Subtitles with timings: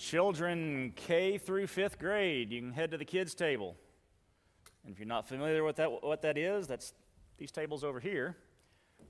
[0.00, 3.76] children K through fifth grade, you can head to the kids' table.
[4.84, 6.94] And if you're not familiar with that, what that is, that's
[7.36, 8.36] these tables over here,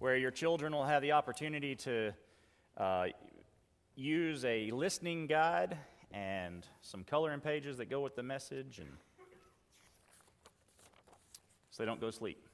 [0.01, 2.13] where your children will have the opportunity to
[2.77, 3.07] uh,
[3.95, 5.79] use a listening guide
[6.11, 8.91] and some coloring pages that go with the message, and
[11.71, 12.49] so they don't go to sleep.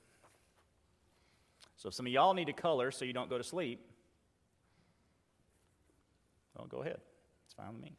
[1.77, 3.81] So if some of y'all need to color so you don't go to sleep,
[6.55, 6.99] well, go ahead.
[7.47, 7.93] It's fine with me.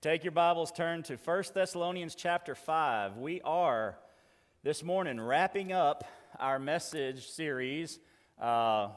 [0.00, 3.16] Take your Bibles, turn to 1 Thessalonians chapter 5.
[3.16, 3.98] We are
[4.62, 6.04] this morning wrapping up
[6.38, 7.98] our message series.
[8.40, 8.90] Uh,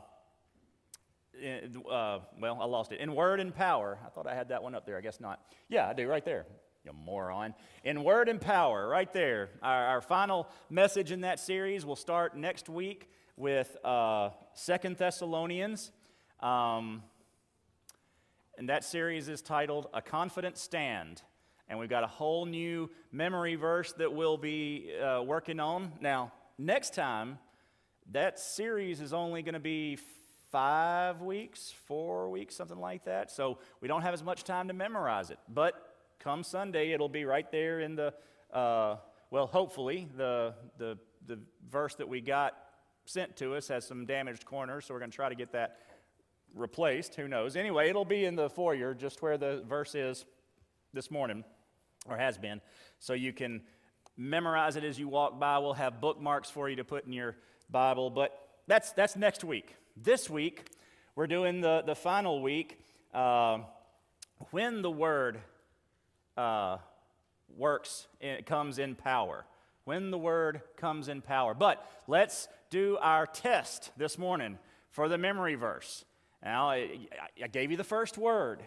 [1.42, 3.00] in, uh, well, I lost it.
[3.00, 3.98] In Word and Power.
[4.06, 4.96] I thought I had that one up there.
[4.96, 5.44] I guess not.
[5.70, 6.46] Yeah, I do, right there.
[6.86, 7.56] You moron.
[7.84, 9.50] In Word and Power, right there.
[9.64, 15.92] Our, our final message in that series will start next week with uh, Second Thessalonians.
[16.42, 17.02] Um,
[18.62, 21.24] and that series is titled A Confident Stand.
[21.68, 25.94] And we've got a whole new memory verse that we'll be uh, working on.
[26.00, 27.40] Now, next time,
[28.12, 29.98] that series is only going to be
[30.52, 33.32] five weeks, four weeks, something like that.
[33.32, 35.40] So we don't have as much time to memorize it.
[35.50, 35.74] But
[36.20, 38.14] come Sunday, it'll be right there in the,
[38.54, 38.98] uh,
[39.32, 42.56] well, hopefully, the, the, the verse that we got
[43.06, 44.86] sent to us has some damaged corners.
[44.86, 45.80] So we're going to try to get that
[46.54, 47.16] replaced.
[47.16, 47.56] Who knows?
[47.56, 50.26] Anyway, it'll be in the foyer, just where the verse is
[50.94, 51.44] this morning,
[52.08, 52.62] or has been.
[53.00, 53.62] So you can
[54.18, 55.58] memorize it as you walk by.
[55.60, 57.36] We'll have bookmarks for you to put in your
[57.70, 58.10] Bible.
[58.10, 59.76] But that's, that's next week.
[59.96, 60.70] This week,
[61.16, 62.80] we're doing the, the final week
[63.14, 63.60] uh,
[64.52, 65.40] when the Word
[66.38, 66.78] uh,
[67.58, 69.46] works, it comes in power.
[69.84, 71.54] When the Word comes in power.
[71.54, 74.58] But let's do our test this morning
[74.90, 76.06] for the memory verse.
[76.44, 77.08] Now, I,
[77.44, 78.64] I gave you the first word,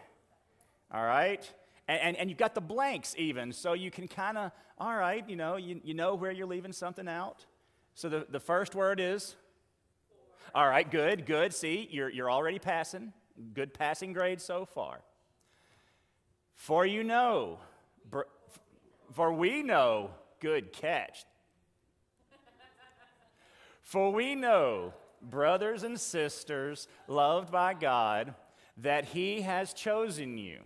[0.93, 1.49] all right?
[1.89, 5.29] And, and, and, you've got the blanks even, so you can kind of, all right,
[5.29, 7.45] you know, you, you know where you're leaving something out.
[7.95, 9.35] So the, the first word is?
[10.55, 11.53] All right, good, good.
[11.53, 13.13] See, you're, you're already passing.
[13.53, 15.01] Good passing grade so far.
[16.55, 17.59] For you know,
[19.13, 20.11] for we know,
[20.41, 21.25] good catch.
[23.83, 24.95] For we know
[25.31, 28.35] brothers and sisters loved by God,
[28.79, 30.61] that He has chosen you,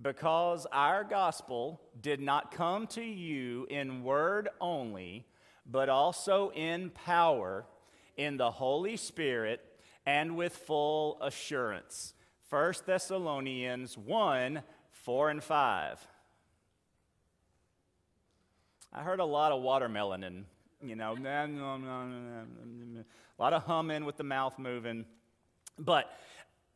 [0.00, 5.26] because our gospel did not come to you in word only,
[5.66, 7.64] but also in power,
[8.16, 9.60] in the Holy Spirit,
[10.06, 12.14] and with full assurance.
[12.50, 16.06] 1 Thessalonians 1 4 and 5.
[18.92, 20.44] I heard a lot of watermelon and,
[20.82, 23.04] you know, a
[23.42, 25.04] lot of humming with the mouth moving.
[25.78, 26.10] But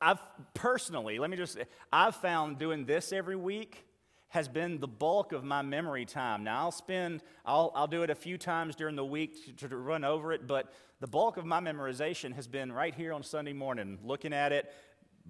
[0.00, 0.20] I've
[0.54, 1.58] personally, let me just,
[1.92, 3.86] I've found doing this every week
[4.28, 6.44] has been the bulk of my memory time.
[6.44, 9.76] Now, I'll spend, I'll, I'll do it a few times during the week to, to
[9.76, 13.52] run over it, but the bulk of my memorization has been right here on Sunday
[13.52, 14.72] morning, looking at it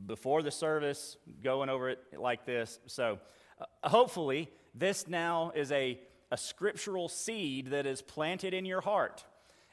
[0.06, 2.80] before the service, going over it like this.
[2.86, 3.18] So,
[3.60, 6.00] uh, hopefully, this now is a,
[6.30, 9.24] a scriptural seed that is planted in your heart.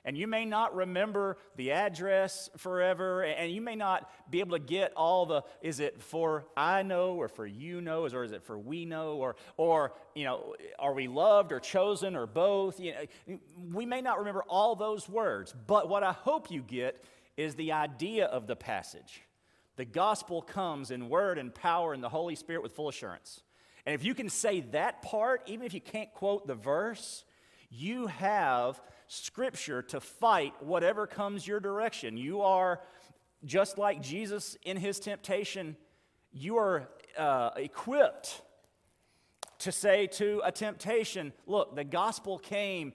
[0.05, 4.63] And you may not remember the address forever, and you may not be able to
[4.63, 8.43] get all the is it for I know or for you know, or is it
[8.43, 12.81] for we know, or or you know, are we loved or chosen or both?
[12.81, 13.39] You know,
[13.71, 17.01] we may not remember all those words, but what I hope you get
[17.37, 19.21] is the idea of the passage.
[19.77, 23.41] The gospel comes in word and power and the Holy Spirit with full assurance.
[23.85, 27.25] And if you can say that part, even if you can't quote the verse,
[27.69, 32.17] you have scripture to fight whatever comes your direction.
[32.17, 32.81] You are
[33.45, 35.75] just like Jesus in his temptation,
[36.31, 38.41] you are uh, equipped
[39.59, 42.93] to say to a temptation, Look, the gospel came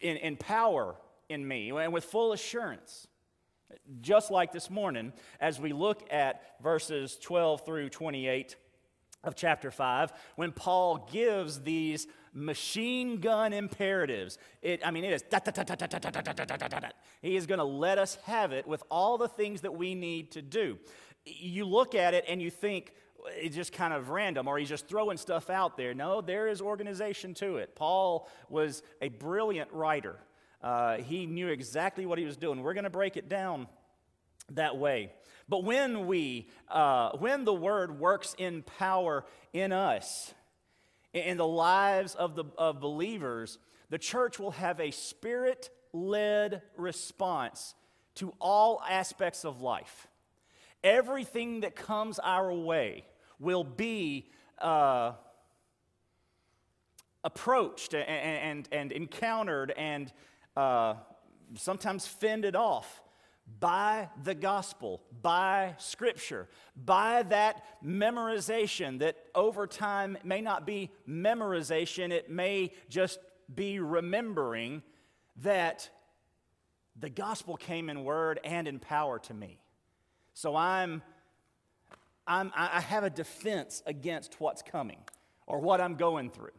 [0.00, 0.96] in, in power
[1.28, 3.06] in me and with full assurance.
[4.00, 8.56] Just like this morning, as we look at verses 12 through 28
[9.26, 14.38] of chapter 5, when Paul gives these machine gun imperatives.
[14.62, 15.24] It, I mean, it is.
[17.22, 20.32] He is going to let us have it with all the things that we need
[20.32, 20.78] to do.
[21.24, 22.92] You look at it and you think,
[23.28, 25.94] it's just kind of random or he's just throwing stuff out there.
[25.94, 27.74] No, there is organization to it.
[27.74, 30.16] Paul was a brilliant writer.
[30.62, 32.62] Uh, he knew exactly what he was doing.
[32.62, 33.66] We're going to break it down
[34.52, 35.12] that way.
[35.48, 40.34] But when we, uh, when the word works in power in us,
[41.12, 43.58] in the lives of, the, of believers,
[43.90, 47.74] the church will have a spirit led response
[48.16, 50.08] to all aspects of life.
[50.82, 53.04] Everything that comes our way
[53.38, 55.12] will be uh,
[57.24, 60.12] approached and, and, and, encountered and
[60.56, 60.94] uh,
[61.54, 63.02] sometimes fended off
[63.60, 72.10] by the gospel, by scripture, by that memorization that over time may not be memorization,
[72.10, 73.18] it may just
[73.54, 74.82] be remembering
[75.42, 75.88] that
[76.98, 79.58] the gospel came in word and in power to me.
[80.34, 81.02] So I'm,
[82.26, 84.98] I'm I have a defense against what's coming
[85.46, 86.50] or what I'm going through.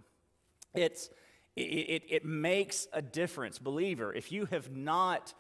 [0.74, 1.10] It's,
[1.56, 3.60] it, it, it makes a difference.
[3.60, 5.34] Believer, if you have not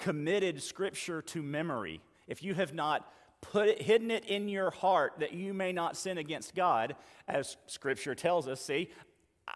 [0.00, 3.08] committed Scripture to memory, if you have not
[3.40, 6.96] put it, hidden it in your heart that you may not sin against God,
[7.28, 8.90] as Scripture tells us, see,
[9.46, 9.54] I,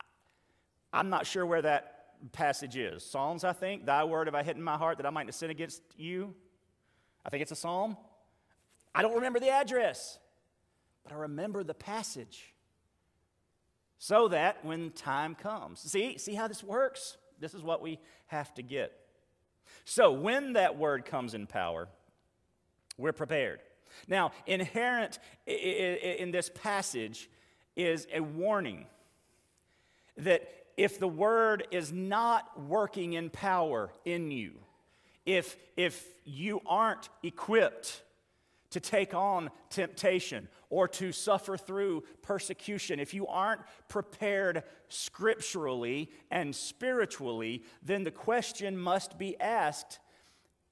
[0.93, 3.05] I'm not sure where that passage is.
[3.05, 3.87] Psalms, I think.
[3.87, 6.35] Thy word have I hidden in my heart that I might not sin against you.
[7.25, 7.97] I think it's a psalm.
[8.95, 10.19] I don't remember the address,
[11.03, 12.55] but I remember the passage.
[13.99, 17.17] So that when time comes, see, see how this works?
[17.41, 18.93] This is what we have to get.
[19.85, 21.89] So, when that word comes in power,
[22.97, 23.61] we're prepared.
[24.09, 27.29] Now, inherent in this passage
[27.77, 28.87] is a warning
[30.17, 34.55] that if the word is not working in power in you,
[35.27, 38.03] if, if you aren't equipped
[38.75, 46.55] to take on temptation or to suffer through persecution, if you aren't prepared scripturally and
[46.55, 50.01] spiritually, then the question must be asked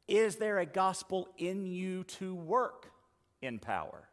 [0.09, 2.91] Is there a gospel in you to work
[3.41, 4.09] in power?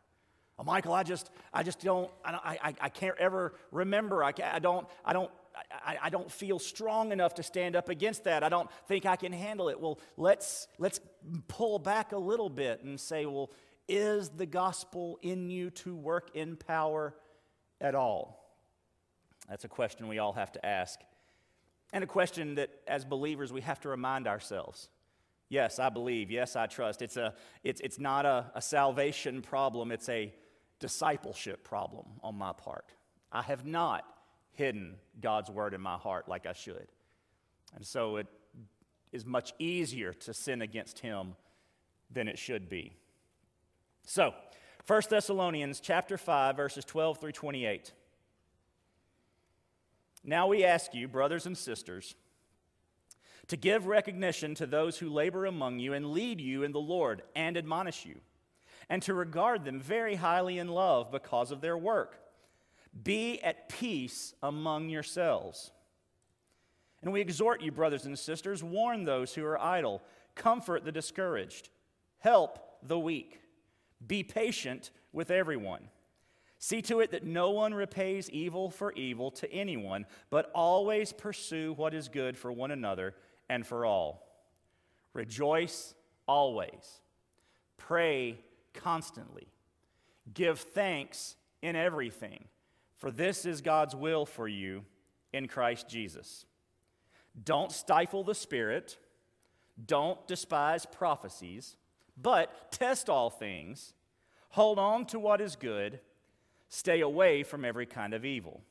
[0.59, 4.23] Oh, Michael, I just, I just don't, I, I, I can't ever remember.
[4.23, 5.31] I, I don't, I don't,
[5.71, 8.43] I, I, don't feel strong enough to stand up against that.
[8.43, 9.79] I don't think I can handle it.
[9.79, 10.99] Well, let's, let's
[11.47, 13.49] pull back a little bit and say, well,
[13.89, 17.15] is the gospel in you to work in power
[17.81, 18.53] at all?
[19.49, 20.99] That's a question we all have to ask.
[21.91, 24.89] And a question that, as believers, we have to remind ourselves.
[25.49, 26.29] Yes, I believe.
[26.29, 27.01] Yes, I trust.
[27.01, 27.33] It's, a,
[27.63, 30.31] it's, it's not a, a salvation problem, it's a
[30.79, 32.93] discipleship problem on my part.
[33.31, 34.05] I have not
[34.51, 36.87] hidden God's word in my heart like I should.
[37.75, 38.27] And so it
[39.11, 41.35] is much easier to sin against Him
[42.11, 42.93] than it should be.
[44.09, 44.33] So,
[44.87, 47.93] 1 Thessalonians chapter 5 verses 12 through 28.
[50.23, 52.15] Now we ask you, brothers and sisters,
[53.49, 57.21] to give recognition to those who labor among you and lead you in the Lord
[57.35, 58.15] and admonish you,
[58.89, 62.19] and to regard them very highly in love because of their work.
[63.03, 65.69] Be at peace among yourselves.
[67.03, 70.01] And we exhort you, brothers and sisters, warn those who are idle,
[70.33, 71.69] comfort the discouraged,
[72.17, 73.39] help the weak.
[74.05, 75.89] Be patient with everyone.
[76.57, 81.73] See to it that no one repays evil for evil to anyone, but always pursue
[81.73, 83.15] what is good for one another
[83.49, 84.27] and for all.
[85.13, 85.93] Rejoice
[86.27, 87.01] always.
[87.77, 88.39] Pray
[88.73, 89.47] constantly.
[90.33, 92.45] Give thanks in everything,
[92.97, 94.83] for this is God's will for you
[95.33, 96.45] in Christ Jesus.
[97.41, 98.97] Don't stifle the Spirit.
[99.85, 101.77] Don't despise prophecies
[102.21, 103.93] but test all things,
[104.49, 105.99] hold on to what is good,
[106.67, 108.61] stay away from every kind of evil.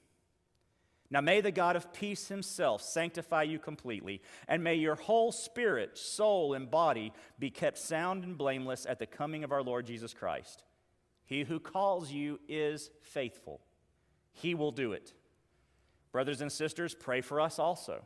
[1.10, 5.96] Now may the God of peace himself sanctify you completely, and may your whole spirit,
[5.96, 10.12] soul, and body be kept sound and blameless at the coming of our Lord Jesus
[10.12, 10.64] Christ.
[11.24, 13.60] He who calls you is faithful,
[14.32, 15.14] he will do it.
[16.12, 18.04] Brothers and sisters, pray for us also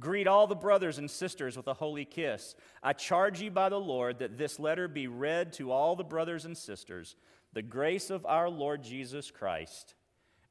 [0.00, 2.54] Greet all the brothers and sisters with a holy kiss.
[2.82, 6.46] I charge you by the Lord that this letter be read to all the brothers
[6.46, 7.16] and sisters.
[7.52, 9.94] The grace of our Lord Jesus Christ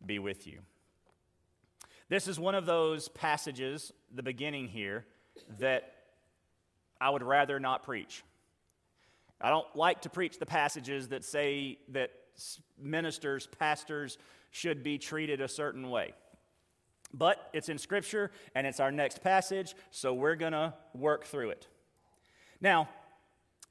[0.06, 0.60] be with you.
[2.10, 5.06] This is one of those passages, the beginning here,
[5.60, 5.94] that
[7.02, 8.24] I would rather not preach.
[9.42, 12.12] I don't like to preach the passages that say that
[12.78, 14.18] ministers, pastors
[14.52, 16.14] should be treated a certain way.
[17.14, 21.50] But it's in Scripture and it's our next passage, so we're going to work through
[21.52, 21.68] it.
[22.62, 22.90] Now,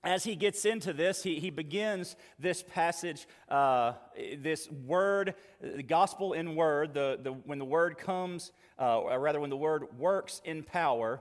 [0.05, 3.93] as he gets into this, he, he begins this passage, uh,
[4.39, 9.41] this word, the gospel in word, the, the, when the word comes, uh, or rather,
[9.41, 11.21] when the word works in power,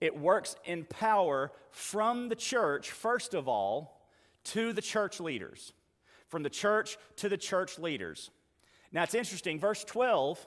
[0.00, 4.04] it works in power from the church, first of all,
[4.44, 5.72] to the church leaders.
[6.28, 8.30] From the church to the church leaders.
[8.92, 10.44] Now, it's interesting, verse 12 uh,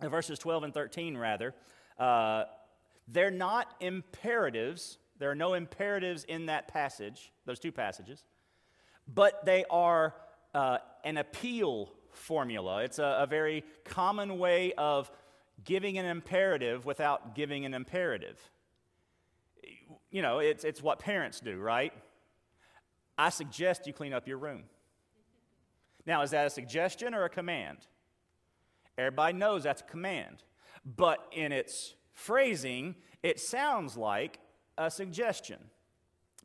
[0.00, 1.54] verses 12 and 13, rather,
[1.98, 2.44] uh,
[3.08, 4.98] they're not imperatives.
[5.18, 8.24] There are no imperatives in that passage, those two passages,
[9.12, 10.14] but they are
[10.54, 12.82] uh, an appeal formula.
[12.82, 15.10] It's a, a very common way of
[15.64, 18.38] giving an imperative without giving an imperative.
[20.10, 21.92] You know, it's, it's what parents do, right?
[23.16, 24.64] I suggest you clean up your room.
[26.06, 27.78] Now, is that a suggestion or a command?
[28.96, 30.42] Everybody knows that's a command.
[30.84, 34.38] But in its phrasing, it sounds like
[34.76, 35.58] a suggestion.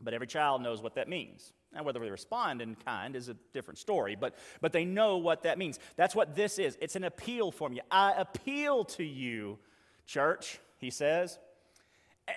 [0.01, 1.53] But every child knows what that means.
[1.73, 5.43] Now, whether they respond in kind is a different story, but, but they know what
[5.43, 5.77] that means.
[5.97, 6.77] That's what this is.
[6.81, 7.81] It's an appeal for you.
[7.91, 9.59] I appeal to you,
[10.07, 11.37] church, he says.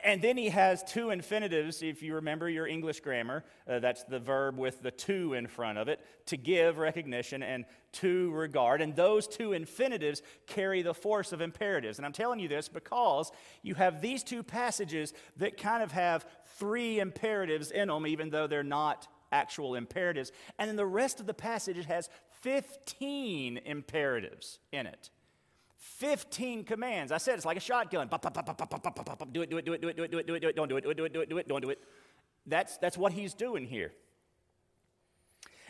[0.05, 3.45] And then he has two infinitives, if you remember your English grammar.
[3.69, 7.65] Uh, that's the verb with the to in front of it to give recognition and
[7.93, 8.81] to regard.
[8.81, 11.99] And those two infinitives carry the force of imperatives.
[11.99, 13.33] And I'm telling you this because
[13.63, 16.27] you have these two passages that kind of have
[16.59, 20.33] three imperatives in them, even though they're not actual imperatives.
[20.59, 22.09] And then the rest of the passage it has
[22.43, 25.11] 15 imperatives in it.
[25.83, 27.11] 15 commands.
[27.11, 28.09] I said it's like a shotgun.
[28.09, 30.49] Do it, do it, do it, do it, do it, do it, do it, do
[30.49, 31.83] it, don't do it, do it, do it, do it, do it, don't do it.
[32.47, 33.93] That's, that's what he's doing here.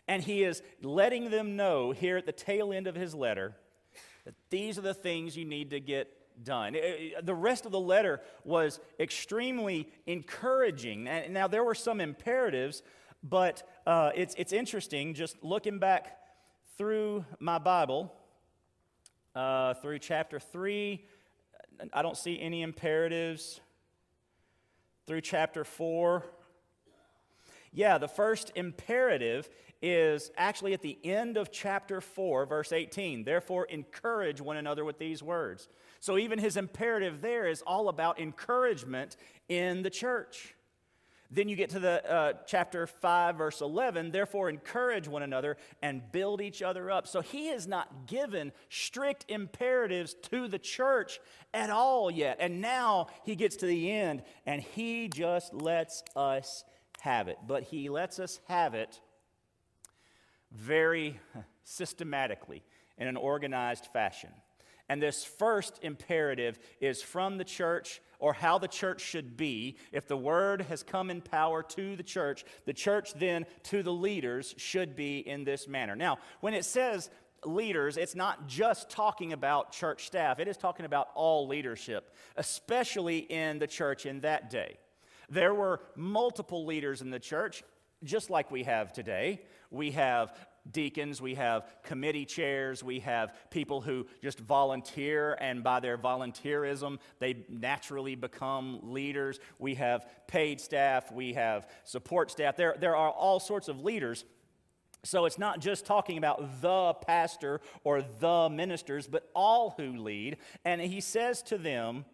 [0.07, 3.55] And he is letting them know here at the tail end of his letter
[4.27, 6.13] that these are the things you need to get
[6.45, 6.77] done.
[7.23, 11.09] The rest of the letter was extremely encouraging.
[11.31, 12.83] Now, there were some imperatives,
[13.23, 16.19] but uh, it's, it's interesting just looking back
[16.77, 18.13] through my Bible
[19.35, 21.05] uh, through chapter 3.
[21.93, 23.61] I don't see any imperatives.
[25.07, 26.25] Through chapter 4.
[27.73, 29.49] Yeah, the first imperative
[29.81, 33.25] is actually at the end of chapter 4, verse 18.
[33.25, 35.69] Therefore, encourage one another with these words.
[35.99, 39.17] So, even his imperative there is all about encouragement
[39.49, 40.55] in the church.
[41.35, 44.11] Then you get to the uh, chapter 5, verse 11.
[44.11, 47.07] Therefore, encourage one another and build each other up.
[47.09, 51.21] So he has not given strict imperatives to the church
[51.55, 52.37] at all yet.
[52.39, 56.65] And now he gets to the end and he just lets us
[57.01, 57.39] have it.
[57.47, 59.01] But he lets us have it
[60.53, 61.19] very
[61.65, 62.63] systematically
[62.99, 64.31] in an organized fashion.
[64.93, 69.79] And this first imperative is from the church or how the church should be.
[69.91, 73.91] If the word has come in power to the church, the church then to the
[73.91, 75.97] leaders should be in this manner.
[75.97, 77.09] Now, when it says
[77.43, 83.21] leaders, it's not just talking about church staff, it is talking about all leadership, especially
[83.21, 84.77] in the church in that day.
[85.31, 87.65] There were multiple leaders in the church,
[88.05, 89.41] just like we have today.
[89.71, 90.37] We have
[90.71, 96.99] deacons, we have committee chairs, we have people who just volunteer, and by their volunteerism,
[97.19, 99.41] they naturally become leaders.
[99.59, 102.57] We have paid staff, we have support staff.
[102.57, 104.25] There, there are all sorts of leaders.
[105.05, 110.37] So it's not just talking about the pastor or the ministers, but all who lead.
[110.65, 112.05] And he says to them,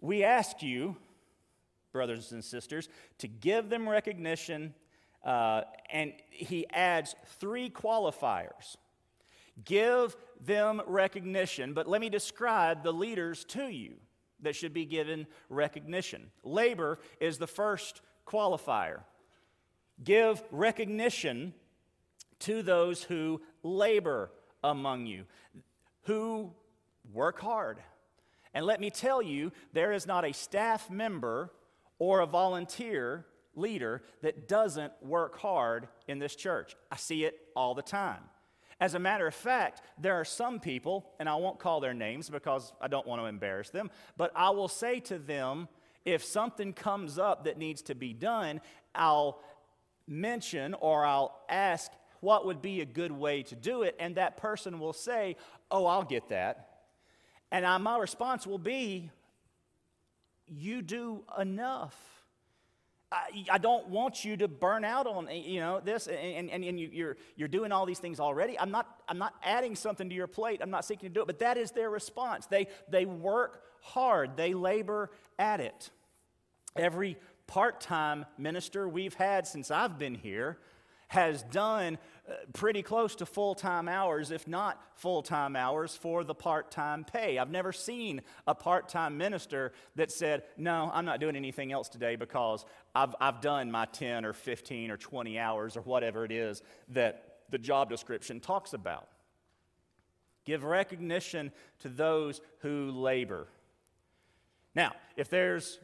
[0.00, 0.96] We ask you,
[1.92, 4.74] brothers and sisters, to give them recognition
[5.26, 8.76] uh, and he adds three qualifiers
[9.64, 13.94] give them recognition, but let me describe the leaders to you
[14.40, 16.30] that should be given recognition.
[16.44, 19.00] Labor is the first qualifier.
[20.04, 21.54] Give recognition
[22.40, 24.30] to those who labor
[24.62, 25.24] among you,
[26.02, 26.52] who
[27.14, 27.78] work hard.
[28.52, 31.50] And let me tell you, there is not a staff member
[31.98, 33.24] or a volunteer
[33.56, 36.76] leader that doesn't work hard in this church.
[36.90, 38.22] I see it all the time.
[38.78, 42.28] As a matter of fact, there are some people, and I won't call their names
[42.28, 45.68] because I don't want to embarrass them, but I will say to them
[46.04, 48.60] if something comes up that needs to be done,
[48.94, 49.40] I'll
[50.06, 54.36] mention or I'll ask what would be a good way to do it, and that
[54.36, 55.36] person will say,
[55.70, 56.68] Oh, I'll get that.
[57.50, 59.10] And I, my response will be,
[60.46, 61.96] You do enough.
[63.12, 66.78] I, don't want you to burn out on eh, you know this and, and, and
[66.80, 68.58] you, you're, you're doing all these things already.
[68.58, 70.60] I'm not i'm not adding something to your plate.
[70.60, 71.26] I'm not seeking to do it.
[71.26, 72.46] But that is their response.
[72.46, 74.36] They they work hard.
[74.36, 75.90] They labor at it.
[76.74, 80.58] Every part-time minister we've had since i've been here
[81.08, 81.98] has done
[82.52, 87.04] pretty close to full time hours, if not full time hours, for the part time
[87.04, 87.38] pay.
[87.38, 91.88] I've never seen a part time minister that said, No, I'm not doing anything else
[91.88, 92.64] today because
[92.94, 97.38] I've, I've done my 10 or 15 or 20 hours or whatever it is that
[97.50, 99.08] the job description talks about.
[100.44, 103.48] Give recognition to those who labor.
[104.74, 105.78] Now, if there's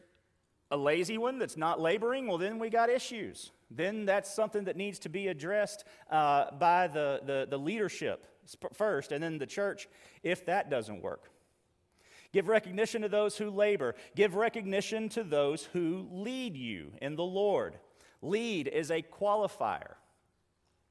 [0.71, 4.77] a lazy one that's not laboring, well, then we got issues then that's something that
[4.77, 8.27] needs to be addressed uh, by the, the, the, leadership
[8.73, 9.87] first, and then the church
[10.21, 11.29] if that doesn't work.
[12.31, 13.95] Give recognition to those who labor.
[14.15, 17.77] Give recognition to those who lead you in the Lord.
[18.21, 19.95] Lead is a qualifier.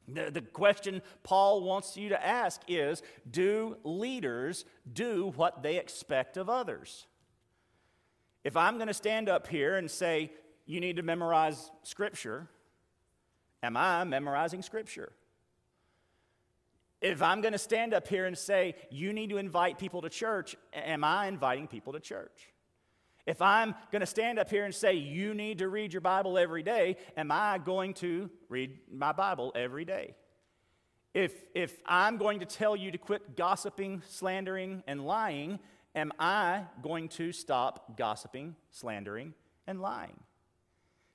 [0.08, 6.36] The, the question Paul wants you to ask is Do leaders do what they expect
[6.36, 7.06] of others?
[8.44, 10.32] If I'm going to stand up here and say,
[10.66, 12.48] You need to memorize Scripture,
[13.62, 15.12] am I memorizing Scripture?
[17.00, 20.08] If I'm going to stand up here and say, You need to invite people to
[20.08, 22.52] church, am I inviting people to church?
[23.26, 26.38] If I'm going to stand up here and say, you need to read your Bible
[26.38, 30.14] every day, am I going to read my Bible every day?
[31.14, 35.60] If, if I'm going to tell you to quit gossiping, slandering, and lying,
[35.94, 39.34] am I going to stop gossiping, slandering,
[39.66, 40.18] and lying?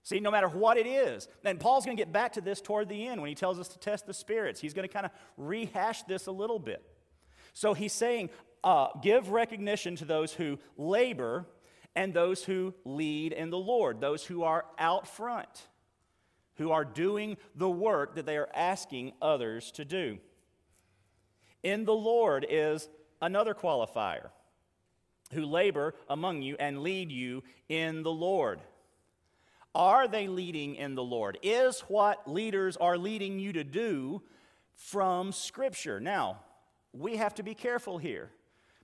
[0.07, 2.87] See, no matter what it is, and Paul's going to get back to this toward
[2.87, 4.61] the end when he tells us to test the spirits.
[4.61, 6.81] He's going to kind of rehash this a little bit.
[7.51, 8.29] So he's saying,
[8.63, 11.45] uh, give recognition to those who labor
[11.93, 15.67] and those who lead in the Lord, those who are out front,
[16.55, 20.19] who are doing the work that they are asking others to do.
[21.63, 22.87] In the Lord is
[23.21, 24.29] another qualifier
[25.33, 28.61] who labor among you and lead you in the Lord.
[29.77, 31.37] Are they leading in the Lord?
[31.43, 34.23] Is what leaders are leading you to do
[34.73, 35.99] from Scripture?
[35.99, 36.39] Now,
[36.93, 38.31] we have to be careful here.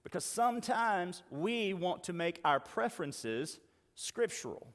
[0.04, 3.60] Because sometimes we want to make our preferences
[3.96, 4.68] scriptural.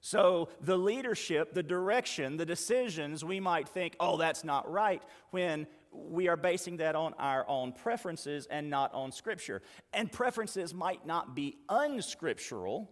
[0.00, 5.66] So, the leadership, the direction, the decisions, we might think, oh, that's not right, when
[5.92, 9.62] we are basing that on our own preferences and not on Scripture.
[9.92, 12.90] And preferences might not be unscriptural,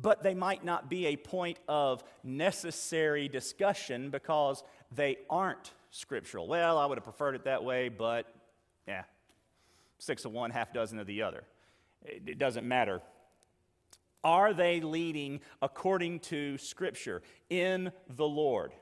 [0.00, 4.62] but they might not be a point of necessary discussion because
[4.94, 6.46] they aren't scriptural.
[6.46, 8.26] Well, I would have preferred it that way, but
[8.86, 9.04] yeah,
[9.98, 11.44] six of one, half dozen of the other.
[12.04, 13.02] It doesn't matter.
[14.24, 18.72] Are they leading according to Scripture in the Lord?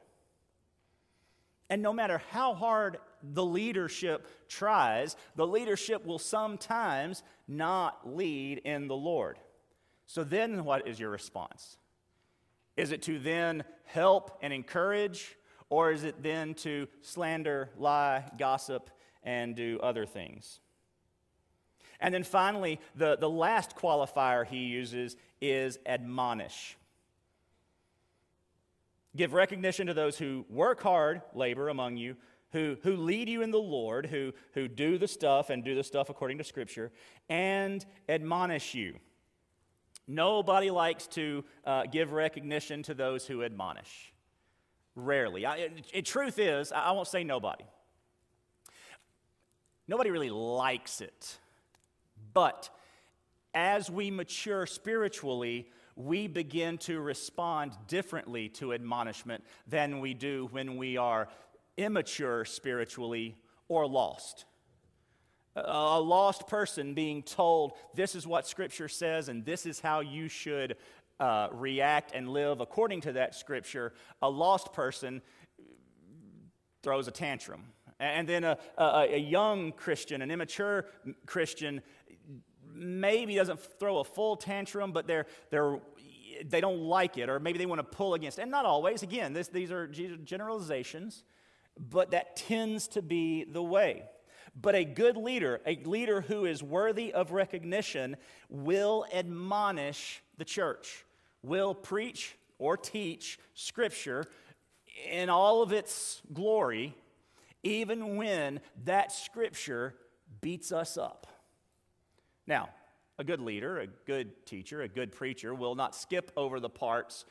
[1.68, 8.86] And no matter how hard the leadership tries, the leadership will sometimes not lead in
[8.86, 9.38] the Lord.
[10.06, 11.78] So then, what is your response?
[12.76, 15.36] Is it to then help and encourage,
[15.68, 18.90] or is it then to slander, lie, gossip,
[19.22, 20.60] and do other things?
[22.00, 26.76] And then finally, the, the last qualifier he uses is admonish.
[29.16, 32.16] Give recognition to those who work hard, labor among you,
[32.52, 35.82] who, who lead you in the Lord, who, who do the stuff and do the
[35.82, 36.92] stuff according to Scripture,
[37.28, 38.96] and admonish you.
[40.08, 44.12] Nobody likes to uh, give recognition to those who admonish.
[44.94, 45.44] Rarely.
[45.44, 47.64] I, it, it, truth is, I won't say nobody.
[49.88, 51.38] Nobody really likes it.
[52.32, 52.70] But
[53.54, 60.76] as we mature spiritually, we begin to respond differently to admonishment than we do when
[60.76, 61.28] we are
[61.76, 63.36] immature spiritually
[63.68, 64.44] or lost.
[65.56, 70.28] A lost person being told, this is what Scripture says, and this is how you
[70.28, 70.76] should
[71.18, 75.22] uh, react and live according to that Scripture, a lost person
[76.82, 77.64] throws a tantrum.
[77.98, 80.86] And then a, a, a young Christian, an immature
[81.24, 81.80] Christian,
[82.74, 85.80] maybe doesn't throw a full tantrum, but they're, they're,
[86.44, 88.38] they don't like it, or maybe they want to pull against.
[88.38, 89.02] And not always.
[89.02, 91.24] Again, this, these are generalizations,
[91.78, 94.04] but that tends to be the way.
[94.60, 98.16] But a good leader, a leader who is worthy of recognition,
[98.48, 101.04] will admonish the church,
[101.42, 104.24] will preach or teach Scripture
[105.10, 106.94] in all of its glory,
[107.62, 109.94] even when that Scripture
[110.40, 111.26] beats us up.
[112.46, 112.70] Now,
[113.18, 117.24] a good leader, a good teacher, a good preacher will not skip over the parts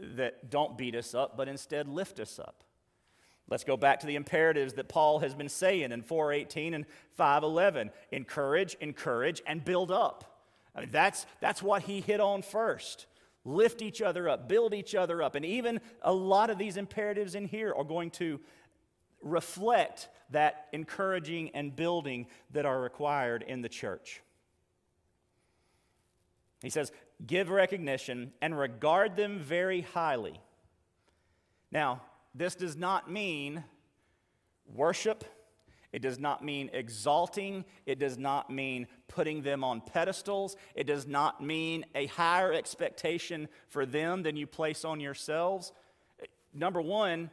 [0.00, 2.64] that don't beat us up, but instead lift us up.
[3.48, 7.90] Let's go back to the imperatives that Paul has been saying in 418 and 511
[8.10, 10.40] encourage, encourage, and build up.
[10.74, 13.06] I mean, that's, that's what he hit on first.
[13.44, 15.34] Lift each other up, build each other up.
[15.34, 18.40] And even a lot of these imperatives in here are going to
[19.20, 24.22] reflect that encouraging and building that are required in the church.
[26.62, 26.92] He says,
[27.26, 30.40] give recognition and regard them very highly.
[31.70, 32.02] Now,
[32.34, 33.64] this does not mean
[34.66, 35.24] worship.
[35.92, 37.64] It does not mean exalting.
[37.84, 40.56] It does not mean putting them on pedestals.
[40.74, 45.72] It does not mean a higher expectation for them than you place on yourselves.
[46.54, 47.30] Number one,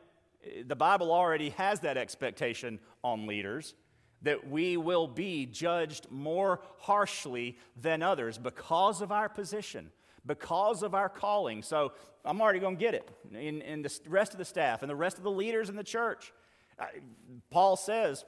[0.66, 3.76] the Bible already has that expectation on leaders
[4.22, 9.92] that we will be judged more harshly than others because of our position,
[10.30, 11.64] because of our calling.
[11.64, 11.92] So
[12.24, 14.96] I'm already going to get it in, in the rest of the staff and the
[14.96, 16.32] rest of the leaders in the church.
[17.50, 18.24] Paul says,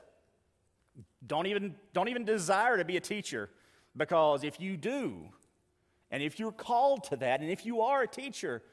[1.25, 3.51] don't even, don't even desire to be a teacher
[3.95, 5.29] because if you do,
[6.09, 8.63] and if you're called to that, and if you are a teacher,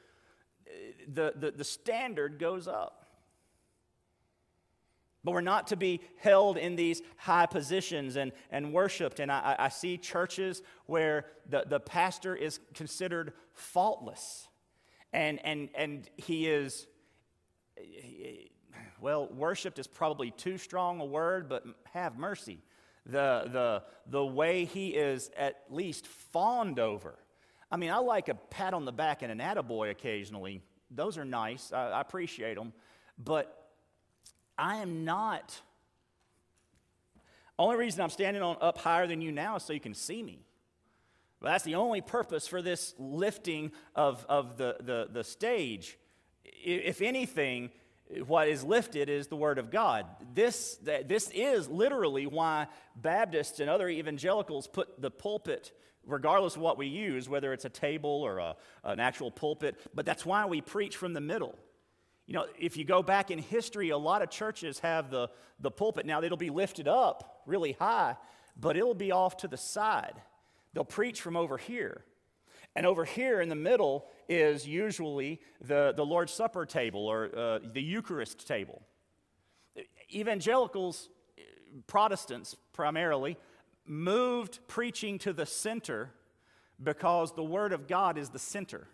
[0.67, 2.98] eh, the, the, the standard goes up.
[5.23, 9.19] But we're not to be held in these high positions and, and worshiped.
[9.19, 14.47] And I, I see churches where the, the pastor is considered faultless.
[15.11, 16.87] And, and, and he is,
[19.01, 22.59] well, worshiped is probably too strong a word, but have mercy.
[23.05, 27.17] The, the, the way he is at least fawned over.
[27.71, 30.61] I mean, I like a pat on the back and an attaboy occasionally.
[30.91, 32.71] Those are nice, I, I appreciate them.
[33.17, 33.58] But
[34.59, 35.59] I am not.
[37.57, 40.21] Only reason I'm standing on up higher than you now is so you can see
[40.21, 40.45] me.
[41.39, 45.97] But that's the only purpose for this lifting of, of the, the, the stage.
[46.43, 47.69] If anything,
[48.27, 50.05] what is lifted is the Word of God.
[50.33, 55.71] This, this is literally why Baptists and other evangelicals put the pulpit,
[56.05, 60.05] regardless of what we use, whether it's a table or a, an actual pulpit, but
[60.05, 61.55] that's why we preach from the middle.
[62.29, 65.71] You know, if you go back in history, a lot of churches have the, the
[65.71, 66.05] pulpit.
[66.05, 68.17] Now, it'll be lifted up really high,
[68.55, 70.13] but it'll be off to the side.
[70.75, 72.05] They'll preach from over here.
[72.75, 77.59] And over here in the middle is usually the, the Lord's Supper table or uh,
[77.73, 78.83] the Eucharist table.
[80.13, 81.09] Evangelicals,
[81.87, 83.39] Protestants primarily,
[83.87, 86.11] moved preaching to the center
[86.81, 88.87] because the Word of God is the center.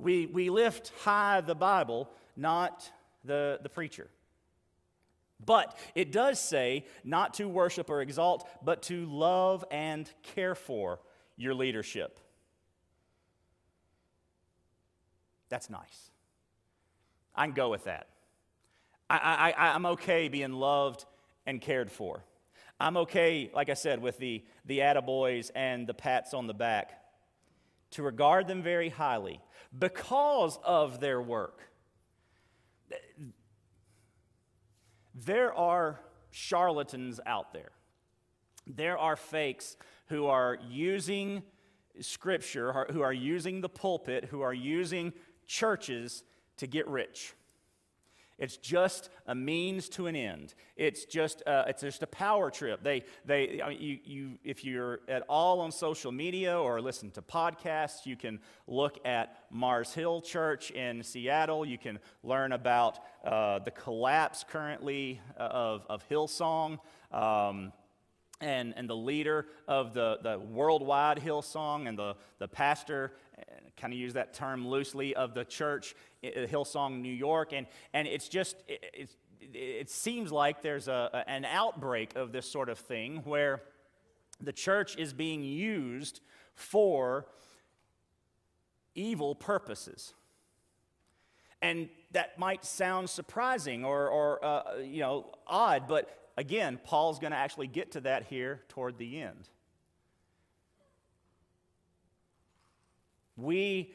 [0.00, 2.90] We, we lift high the Bible, not
[3.24, 4.08] the, the preacher.
[5.44, 11.00] But it does say not to worship or exalt, but to love and care for
[11.36, 12.18] your leadership.
[15.48, 16.10] That's nice.
[17.34, 18.08] I can go with that.
[19.08, 21.06] I, I, I'm okay being loved
[21.46, 22.24] and cared for.
[22.80, 26.92] I'm okay, like I said, with the, the attaboys and the pats on the back
[27.90, 29.40] to regard them very highly
[29.76, 31.70] because of their work.
[35.14, 37.72] There are charlatans out there.
[38.66, 39.76] There are fakes
[40.08, 41.42] who are using
[42.00, 45.12] scripture, who are using the pulpit, who are using
[45.46, 46.22] churches
[46.58, 47.34] to get rich.
[48.38, 50.54] It's just a means to an end.
[50.76, 52.84] It's just uh, it's just a power trip.
[52.84, 57.10] They they I mean, you you if you're at all on social media or listen
[57.12, 61.66] to podcasts, you can look at Mars Hill Church in Seattle.
[61.66, 66.78] You can learn about uh, the collapse currently uh, of of Hillsong.
[67.10, 67.72] Um,
[68.40, 73.12] and, and the leader of the, the worldwide Hillsong and the, the pastor
[73.80, 77.52] kind of use that term loosely, of the church, Hillsong, New York.
[77.52, 79.10] And, and it's just, it,
[79.40, 83.62] it seems like there's a, an outbreak of this sort of thing where
[84.40, 86.20] the church is being used
[86.54, 87.26] for
[88.94, 90.14] evil purposes.
[91.60, 97.32] And that might sound surprising or, or uh, you know, odd, but again, Paul's going
[97.32, 99.48] to actually get to that here toward the end.
[103.38, 103.94] We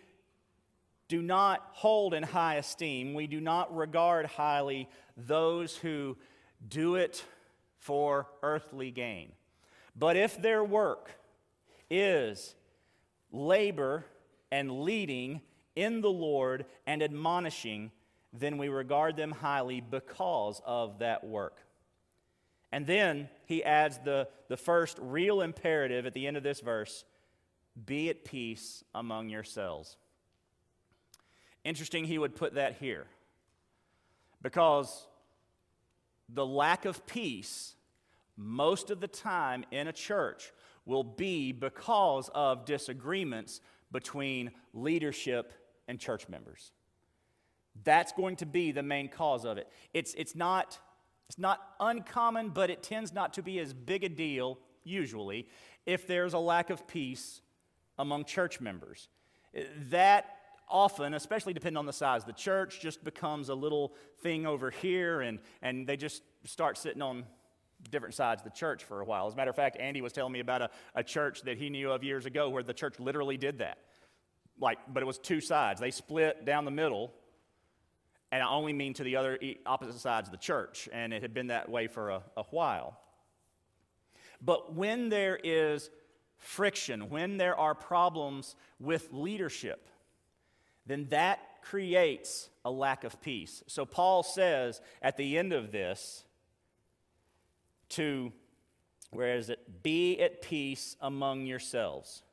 [1.10, 6.18] do not hold in high esteem, we do not regard highly those who
[6.68, 7.24] do it
[7.78, 9.34] for earthly gain.
[9.96, 11.12] But if their work
[11.90, 12.56] is
[13.32, 14.06] labor
[14.52, 15.42] and leading
[15.76, 17.92] in the Lord and admonishing,
[18.32, 21.60] then we regard them highly because of that work.
[22.72, 27.06] And then he adds the, the first real imperative at the end of this verse
[27.86, 29.98] be at peace among yourselves.
[31.64, 33.06] Interesting, he would put that here.
[34.42, 35.08] Because
[36.30, 37.76] the lack of peace,
[38.36, 40.52] most of the time in a church,
[40.86, 45.54] will be because of disagreements between leadership
[45.88, 46.72] and church members.
[47.84, 49.68] That's going to be the main cause of it.
[49.94, 50.78] It's, it's, not,
[51.30, 55.48] it's not uncommon, but it tends not to be as big a deal, usually,
[55.86, 57.42] if there's a lack of peace
[57.98, 59.10] among church members.
[59.90, 60.38] That
[60.70, 64.72] often, especially depending on the size of the church, just becomes a little thing over
[64.72, 67.26] here, and, and they just start sitting on
[67.92, 69.28] different sides of the church for a while.
[69.28, 71.70] As a matter of fact, Andy was telling me about a, a church that he
[71.70, 73.78] knew of years ago where the church literally did that.
[74.60, 75.80] Like, but it was two sides.
[75.80, 77.14] They split down the middle,
[78.32, 81.34] and I only mean to the other opposite sides of the church, and it had
[81.34, 82.98] been that way for a, a while.
[84.42, 85.90] But when there is
[86.44, 89.88] friction, when there are problems with leadership,
[90.86, 93.64] then that creates a lack of peace.
[93.68, 96.26] So Paul says at the end of this
[97.90, 98.34] to,
[99.12, 99.84] where is it?
[99.84, 102.24] Be at peace among yourselves.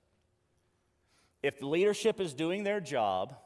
[1.42, 3.36] If the leadership is doing their job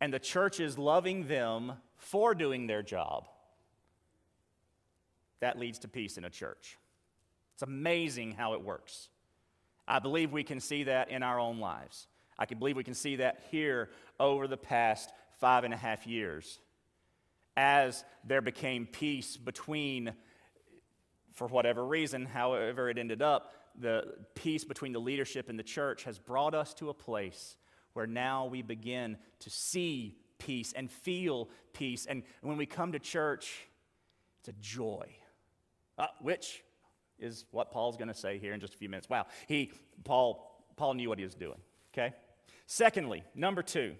[0.00, 3.28] and the church is loving them for doing their job,
[5.40, 6.78] that leads to peace in a church.
[7.56, 9.08] It's amazing how it works.
[9.88, 12.06] I believe we can see that in our own lives.
[12.38, 13.88] I can believe we can see that here
[14.20, 16.58] over the past five and a half years
[17.56, 20.12] as there became peace between,
[21.32, 26.04] for whatever reason, however it ended up, the peace between the leadership and the church
[26.04, 27.56] has brought us to a place
[27.94, 32.04] where now we begin to see peace and feel peace.
[32.04, 33.66] And when we come to church,
[34.40, 35.08] it's a joy,
[35.96, 36.62] uh, which
[37.18, 39.08] is what Paul's going to say here in just a few minutes.
[39.08, 39.72] Wow, he
[40.04, 41.58] Paul Paul knew what he was doing.
[41.92, 42.14] Okay.
[42.66, 43.94] Secondly, number two,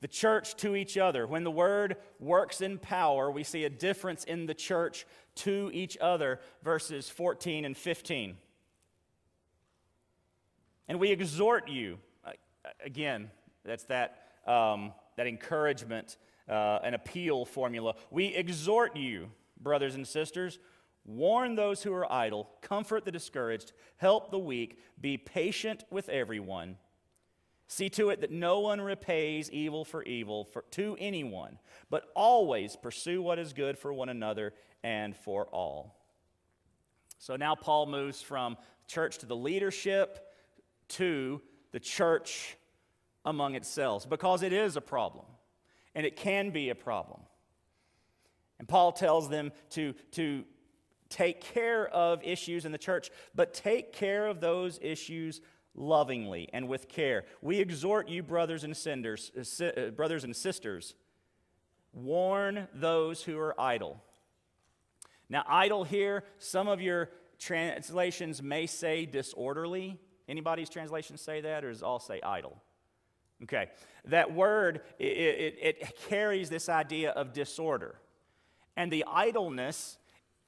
[0.00, 1.26] the church to each other.
[1.26, 5.96] When the word works in power, we see a difference in the church to each
[6.00, 8.36] other, verses 14 and 15.
[10.88, 11.98] And we exhort you,
[12.84, 13.30] again,
[13.64, 16.16] that's that, um, that encouragement,
[16.48, 17.94] uh, an appeal formula.
[18.10, 20.58] We exhort you, brothers and sisters,
[21.04, 26.76] warn those who are idle, comfort the discouraged, help the weak, be patient with everyone.
[27.68, 31.58] See to it that no one repays evil for evil for, to anyone,
[31.90, 35.96] but always pursue what is good for one another and for all.
[37.18, 40.20] So now Paul moves from church to the leadership
[40.88, 41.42] to
[41.72, 42.56] the church
[43.24, 45.26] among itself because it is a problem
[45.94, 47.20] and it can be a problem.
[48.58, 50.44] And Paul tells them to, to
[51.08, 55.40] take care of issues in the church, but take care of those issues
[55.74, 57.24] lovingly and with care.
[57.42, 60.94] We exhort you, brothers and, senders, uh, brothers and sisters,
[61.92, 64.02] warn those who are idle.
[65.28, 69.98] Now, idle here, some of your translations may say disorderly.
[70.28, 72.62] Anybody's translation say that, or does all say idle?
[73.42, 73.68] Okay,
[74.06, 77.96] that word, it, it, it carries this idea of disorder.
[78.76, 79.98] And the idleness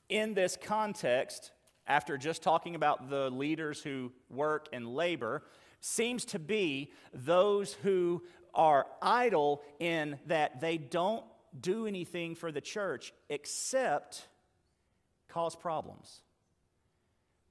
[0.09, 1.53] in this context,
[1.87, 5.43] after just talking about the leaders who work and labor,
[5.81, 8.23] seems to be those who
[8.55, 11.25] are idle in that they don't
[11.59, 14.27] do anything for the church except
[15.29, 16.23] cause problems.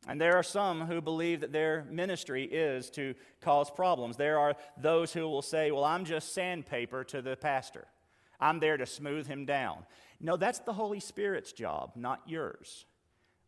[0.07, 4.15] And there are some who believe that their ministry is to cause problems.
[4.15, 7.87] There are those who will say, Well, I'm just sandpaper to the pastor.
[8.39, 9.85] I'm there to smooth him down.
[10.19, 12.85] No, that's the Holy Spirit's job, not yours.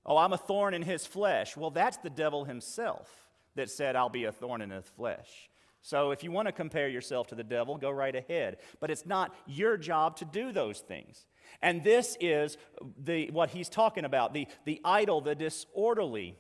[0.05, 1.58] Oh, I'm a thorn in his flesh.
[1.58, 5.49] Well, that's the devil himself that said, I'll be a thorn in his flesh.
[5.82, 8.58] So if you want to compare yourself to the devil, go right ahead.
[8.79, 11.25] But it's not your job to do those things.
[11.62, 12.58] And this is
[13.01, 16.36] the, what he's talking about the, the idle, the disorderly.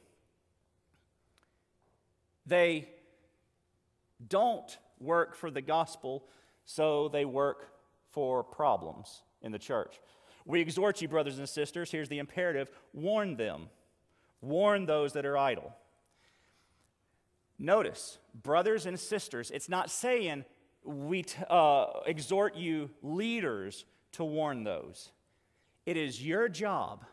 [2.45, 2.89] They
[4.27, 6.25] don't work for the gospel,
[6.65, 7.71] so they work
[8.11, 9.99] for problems in the church.
[10.49, 13.69] We exhort you, brothers and sisters, here's the imperative warn them,
[14.41, 15.75] warn those that are idle.
[17.59, 20.45] Notice, brothers and sisters, it's not saying
[20.83, 25.11] we t- uh, exhort you, leaders, to warn those.
[25.85, 27.05] It is your job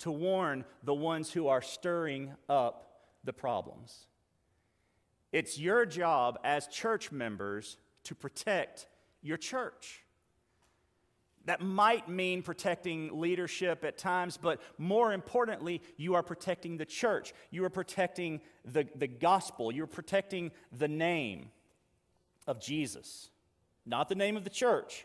[0.00, 4.06] to warn the ones who are stirring up the problems.
[5.32, 8.86] It's your job as church members to protect
[9.22, 10.04] your church.
[11.46, 17.32] That might mean protecting leadership at times, but more importantly, you are protecting the church.
[17.50, 19.72] You are protecting the, the gospel.
[19.72, 21.50] You're protecting the name
[22.46, 23.30] of Jesus.
[23.84, 25.04] Not the name of the church,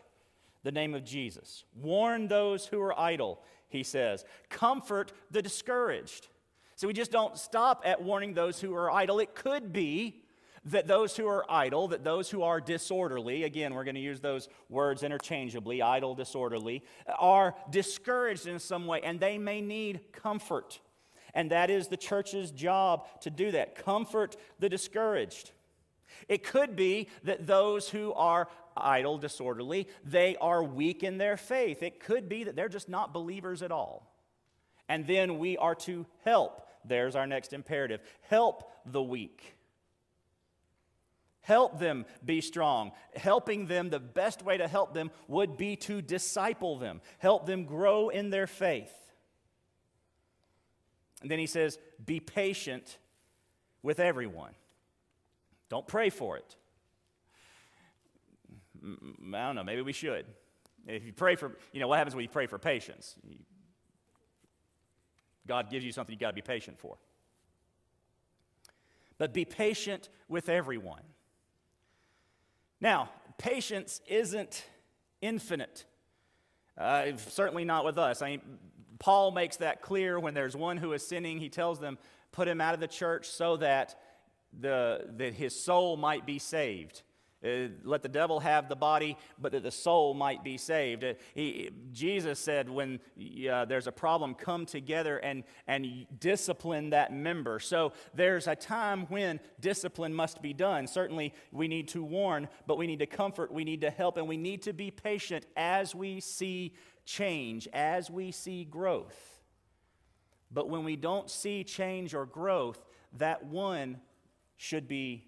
[0.62, 1.64] the name of Jesus.
[1.74, 4.24] Warn those who are idle, he says.
[4.48, 6.28] Comfort the discouraged.
[6.76, 9.18] So we just don't stop at warning those who are idle.
[9.18, 10.22] It could be
[10.68, 14.20] that those who are idle, that those who are disorderly, again, we're going to use
[14.20, 16.84] those words interchangeably idle, disorderly,
[17.18, 20.80] are discouraged in some way and they may need comfort.
[21.34, 25.52] And that is the church's job to do that comfort the discouraged.
[26.28, 31.82] It could be that those who are idle, disorderly, they are weak in their faith.
[31.82, 34.14] It could be that they're just not believers at all.
[34.88, 36.66] And then we are to help.
[36.84, 39.57] There's our next imperative help the weak.
[41.48, 42.92] Help them be strong.
[43.16, 47.64] Helping them, the best way to help them would be to disciple them, help them
[47.64, 48.92] grow in their faith.
[51.22, 52.98] And then he says, Be patient
[53.82, 54.52] with everyone.
[55.70, 56.56] Don't pray for it.
[58.84, 60.26] Mm, I don't know, maybe we should.
[60.86, 63.14] If you pray for, you know, what happens when you pray for patience?
[65.46, 66.98] God gives you something you got to be patient for.
[69.16, 71.04] But be patient with everyone.
[72.80, 74.64] Now, patience isn't
[75.20, 75.84] infinite.
[76.76, 78.22] Uh, certainly not with us.
[78.22, 78.40] I mean,
[78.98, 81.38] Paul makes that clear when there's one who is sinning.
[81.38, 81.98] He tells them,
[82.32, 83.96] put him out of the church so that,
[84.58, 87.02] the, that his soul might be saved.
[87.44, 91.04] Uh, let the devil have the body, but that the soul might be saved.
[91.04, 92.98] Uh, he, Jesus said, when
[93.48, 97.60] uh, there's a problem, come together and, and discipline that member.
[97.60, 100.88] So there's a time when discipline must be done.
[100.88, 104.26] Certainly, we need to warn, but we need to comfort, we need to help, and
[104.26, 106.74] we need to be patient as we see
[107.04, 109.40] change, as we see growth.
[110.50, 112.84] But when we don't see change or growth,
[113.18, 114.00] that one
[114.56, 115.27] should be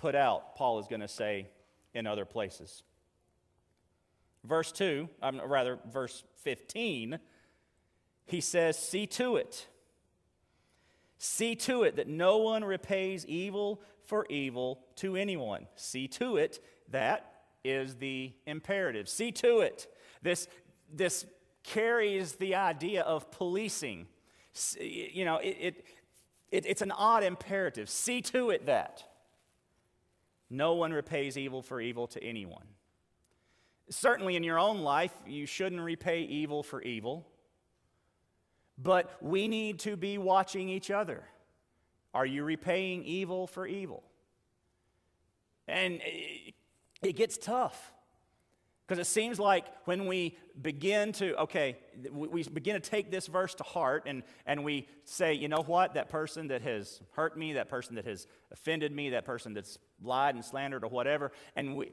[0.00, 1.46] put out, Paul is going to say
[1.92, 2.82] in other places.
[4.44, 7.18] Verse 2, um, rather, verse 15,
[8.24, 9.66] he says, See to it.
[11.18, 15.66] See to it that no one repays evil for evil to anyone.
[15.76, 17.30] See to it, that
[17.62, 19.06] is the imperative.
[19.06, 19.86] See to it.
[20.22, 20.48] This,
[20.90, 21.26] this
[21.62, 24.06] carries the idea of policing.
[24.80, 25.84] You know, it, it,
[26.50, 27.90] it, it's an odd imperative.
[27.90, 29.04] See to it that.
[30.50, 32.66] No one repays evil for evil to anyone.
[33.88, 37.26] Certainly, in your own life, you shouldn't repay evil for evil.
[38.76, 41.22] But we need to be watching each other.
[42.12, 44.02] Are you repaying evil for evil?
[45.68, 46.00] And
[47.02, 47.92] it gets tough.
[48.90, 51.78] Because it seems like when we begin to, okay,
[52.10, 55.94] we begin to take this verse to heart and, and we say, you know what,
[55.94, 59.78] that person that has hurt me, that person that has offended me, that person that's
[60.02, 61.92] lied and slandered or whatever, and we,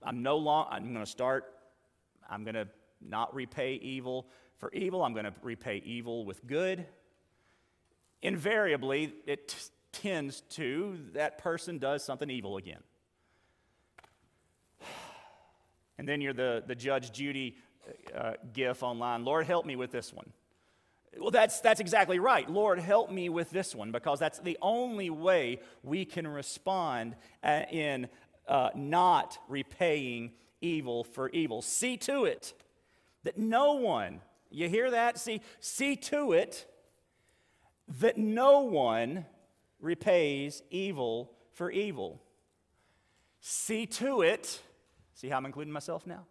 [0.00, 1.56] I'm no longer, I'm going to start,
[2.30, 2.68] I'm going to
[3.00, 6.86] not repay evil for evil, I'm going to repay evil with good.
[8.22, 9.56] Invariably, it t-
[9.90, 12.78] tends to, that person does something evil again.
[15.98, 17.56] And then you're the, the Judge Judy
[18.16, 19.24] uh, gif online.
[19.24, 20.32] Lord, help me with this one.
[21.18, 22.48] Well, that's, that's exactly right.
[22.48, 27.62] Lord, help me with this one because that's the only way we can respond uh,
[27.70, 28.08] in
[28.46, 31.62] uh, not repaying evil for evil.
[31.62, 32.54] See to it
[33.24, 35.18] that no one, you hear that?
[35.18, 36.66] See, see to it
[38.00, 39.24] that no one
[39.80, 42.20] repays evil for evil.
[43.40, 44.60] See to it
[45.18, 46.26] See how I'm including myself now?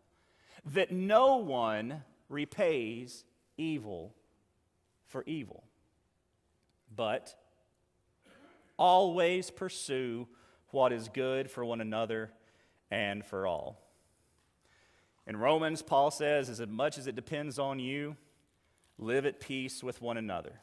[0.73, 3.25] That no one repays
[3.57, 4.15] evil
[5.07, 5.65] for evil,
[6.95, 7.35] but
[8.79, 10.25] always pursue
[10.69, 12.31] what is good for one another
[12.89, 13.77] and for all.
[15.27, 18.15] In Romans, Paul says, as much as it depends on you,
[18.97, 20.61] live at peace with one another.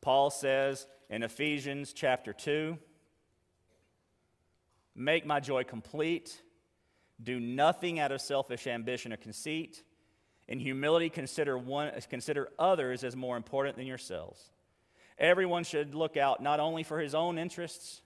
[0.00, 2.76] Paul says in Ephesians chapter 2,
[4.96, 6.40] make my joy complete
[7.22, 9.82] do nothing out of selfish ambition or conceit.
[10.48, 14.50] In humility, consider, one, consider others as more important than yourselves.
[15.18, 18.02] Everyone should look out not only for his own interests,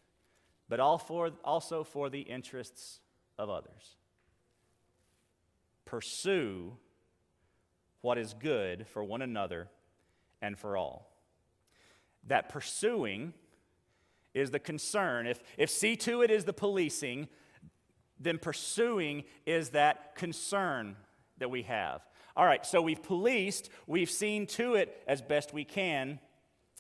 [0.69, 3.01] but also for the interests
[3.39, 3.97] of others.
[5.85, 6.77] Pursue
[8.03, 9.69] what is good for one another
[10.43, 11.11] and for all.
[12.27, 13.33] That pursuing
[14.35, 15.27] is the concern.
[15.27, 17.29] If, if see to it is the policing,
[18.21, 20.97] then pursuing is that concern
[21.39, 22.03] that we have.
[22.37, 26.21] All right, so we've policed, we've seen to it as best we can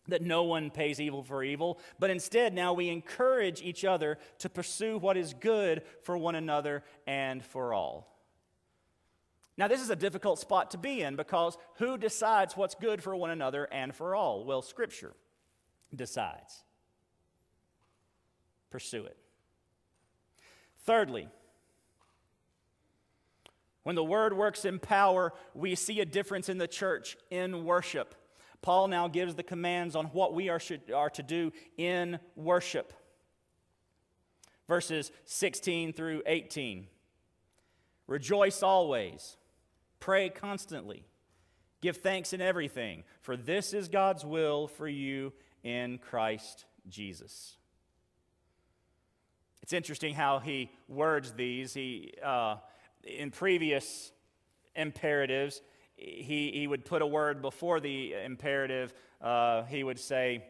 [0.09, 4.49] that no one pays evil for evil, but instead now we encourage each other to
[4.49, 8.16] pursue what is good for one another and for all.
[9.59, 13.14] Now, this is a difficult spot to be in because who decides what's good for
[13.16, 14.45] one another and for all?
[14.45, 15.14] Well, Scripture
[15.95, 16.62] decides.
[18.70, 19.16] Pursue it.
[20.89, 21.28] Thirdly,
[23.82, 28.14] when the word works in power, we see a difference in the church in worship.
[28.62, 32.95] Paul now gives the commands on what we are, should, are to do in worship.
[34.66, 36.86] Verses 16 through 18.
[38.07, 39.36] Rejoice always,
[40.01, 41.05] pray constantly,
[41.82, 47.59] give thanks in everything, for this is God's will for you in Christ Jesus.
[49.69, 51.75] It's interesting how he words these.
[51.75, 52.57] He, uh,
[53.05, 54.12] in previous
[54.75, 55.61] imperatives,
[55.95, 58.95] he, he would put a word before the imperative.
[59.21, 60.43] Uh, he would say,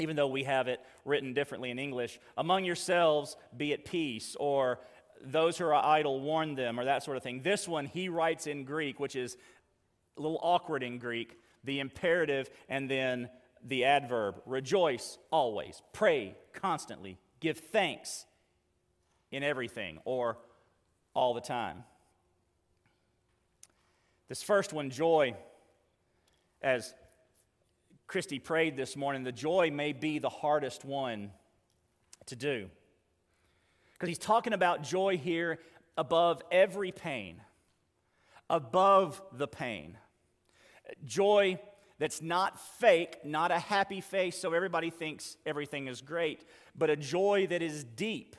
[0.00, 4.80] even though we have it written differently in English, among yourselves be at peace, or
[5.22, 7.42] those who are idle, warn them, or that sort of thing.
[7.42, 9.36] This one he writes in Greek, which is
[10.18, 13.30] a little awkward in Greek, the imperative and then
[13.62, 14.42] the adverb.
[14.44, 18.26] Rejoice always, pray constantly, give thanks
[19.30, 20.38] in everything, or
[21.14, 21.84] all the time.
[24.28, 25.34] This first one, joy,
[26.62, 26.94] as
[28.06, 31.30] Christy prayed this morning, the joy may be the hardest one
[32.26, 32.68] to do.
[33.92, 35.58] Because he's talking about joy here
[35.96, 37.40] above every pain,
[38.48, 39.98] above the pain.
[41.04, 41.60] Joy
[42.00, 46.96] that's not fake, not a happy face so everybody thinks everything is great, but a
[46.96, 48.36] joy that is deep.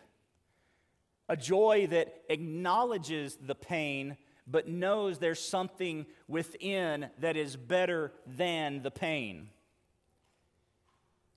[1.31, 8.81] A joy that acknowledges the pain but knows there's something within that is better than
[8.81, 9.47] the pain.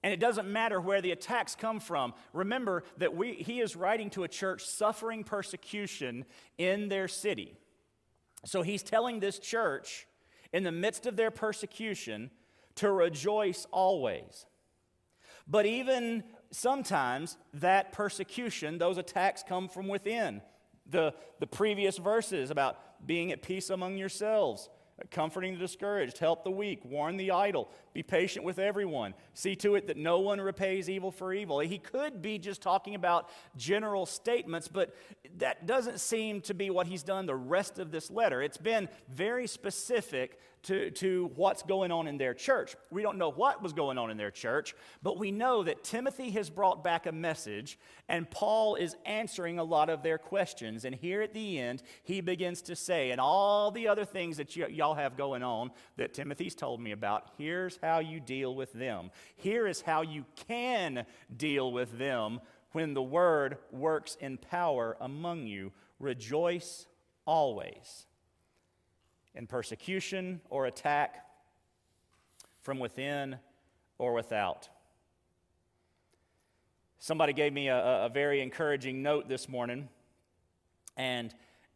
[0.03, 2.13] And it doesn't matter where the attacks come from.
[2.33, 6.25] Remember that we, he is writing to a church suffering persecution
[6.59, 7.57] in their city.
[8.45, 10.09] So he's telling this church,
[10.53, 12.33] in the midst of their persecution,
[12.75, 14.45] to rejoice always.
[15.47, 16.25] But even
[16.55, 20.41] sometimes that persecution, those attacks come from within.
[20.91, 24.69] The, the previous verses about being at peace among yourselves,
[25.11, 29.75] comforting the discouraged, help the weak, warn the idle, be patient with everyone, see to
[29.75, 31.59] it that no one repays evil for evil.
[31.59, 34.95] He could be just talking about general statements, but
[35.39, 38.43] that doesn't seem to be what he's done the rest of this letter.
[38.43, 42.75] It's been very specific to, to what's going on in their church.
[42.91, 46.31] We don't know what was going on in their church, but we know that Timothy
[46.31, 50.85] has brought back a message, and Paul is answering a lot of their questions.
[50.85, 54.57] And here at the end, he begins to say, and all the other things that
[54.57, 58.73] y- y'all have going on that Timothy's told me about, here's how you deal with
[58.73, 59.11] them.
[59.37, 61.05] Here is how you can
[61.37, 62.41] deal with them
[62.73, 65.73] when the word works in power among you.
[66.01, 66.87] Rejoice
[67.27, 68.07] always
[69.35, 71.27] in persecution or attack
[72.63, 73.37] from within
[73.99, 74.69] or without.
[76.99, 79.89] Somebody gave me a, a very encouraging note this morning,
[80.97, 81.35] and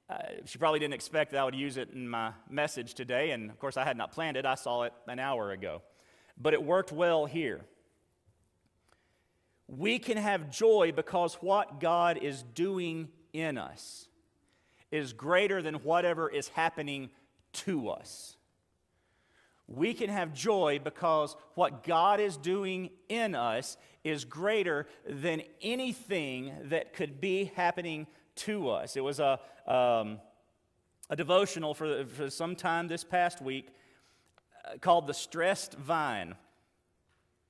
[0.09, 3.51] uh, she probably didn't expect that I would use it in my message today, and
[3.51, 4.47] of course, I had not planned it.
[4.47, 5.83] I saw it an hour ago.
[6.41, 7.61] But it worked well here.
[9.67, 14.09] We can have joy because what God is doing in us
[14.91, 17.11] is greater than whatever is happening
[17.53, 18.37] to us.
[19.67, 26.53] We can have joy because what God is doing in us is greater than anything
[26.65, 28.97] that could be happening to us.
[28.97, 30.21] It was a, um,
[31.11, 33.69] a devotional for, for some time this past week
[34.65, 36.35] uh, called The Stressed Vine.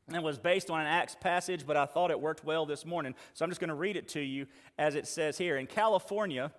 [0.08, 2.86] And it was based on an Acts passage, but I thought it worked well this
[2.86, 3.14] morning.
[3.34, 4.46] So I'm just going to read it to you
[4.78, 5.58] as it says here.
[5.58, 6.50] In California,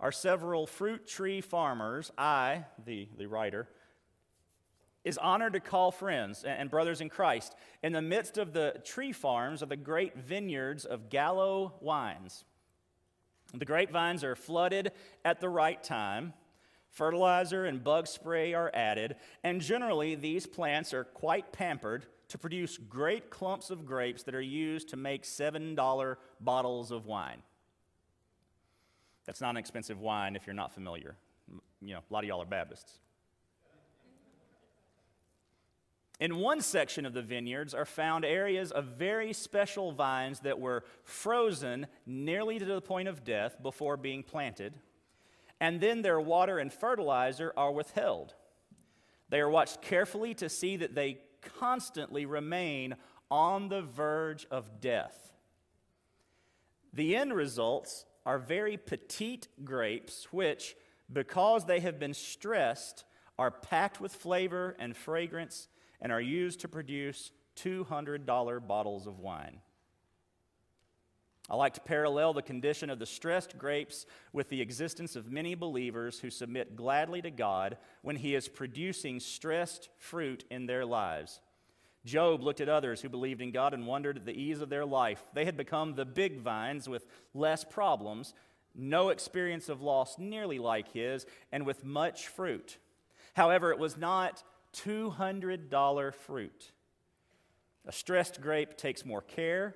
[0.00, 3.68] are several fruit tree farmers, I, the, the writer,
[5.04, 9.12] is honored to call friends and brothers in Christ in the midst of the tree
[9.12, 12.44] farms of the great vineyards of Gallo wines.
[13.54, 14.92] The grapevines are flooded
[15.24, 16.34] at the right time.
[16.90, 22.78] Fertilizer and bug spray are added, and generally these plants are quite pampered to produce
[22.78, 27.42] great clumps of grapes that are used to make $7 bottles of wine.
[29.30, 31.14] That's not an expensive wine if you're not familiar.
[31.80, 32.98] You know, a lot of y'all are Baptists.
[36.18, 40.82] In one section of the vineyards are found areas of very special vines that were
[41.04, 44.74] frozen nearly to the point of death before being planted,
[45.60, 48.34] and then their water and fertilizer are withheld.
[49.28, 51.20] They are watched carefully to see that they
[51.60, 52.96] constantly remain
[53.30, 55.32] on the verge of death.
[56.92, 60.76] The end results are very petite grapes, which,
[61.12, 63.04] because they have been stressed,
[63.38, 65.68] are packed with flavor and fragrance
[66.00, 69.60] and are used to produce $200 bottles of wine.
[71.48, 75.56] I like to parallel the condition of the stressed grapes with the existence of many
[75.56, 81.40] believers who submit gladly to God when He is producing stressed fruit in their lives.
[82.04, 84.86] Job looked at others who believed in God and wondered at the ease of their
[84.86, 85.22] life.
[85.34, 88.32] They had become the big vines with less problems,
[88.74, 92.78] no experience of loss nearly like his, and with much fruit.
[93.34, 94.42] However, it was not
[94.74, 96.72] $200 fruit.
[97.86, 99.74] A stressed grape takes more care,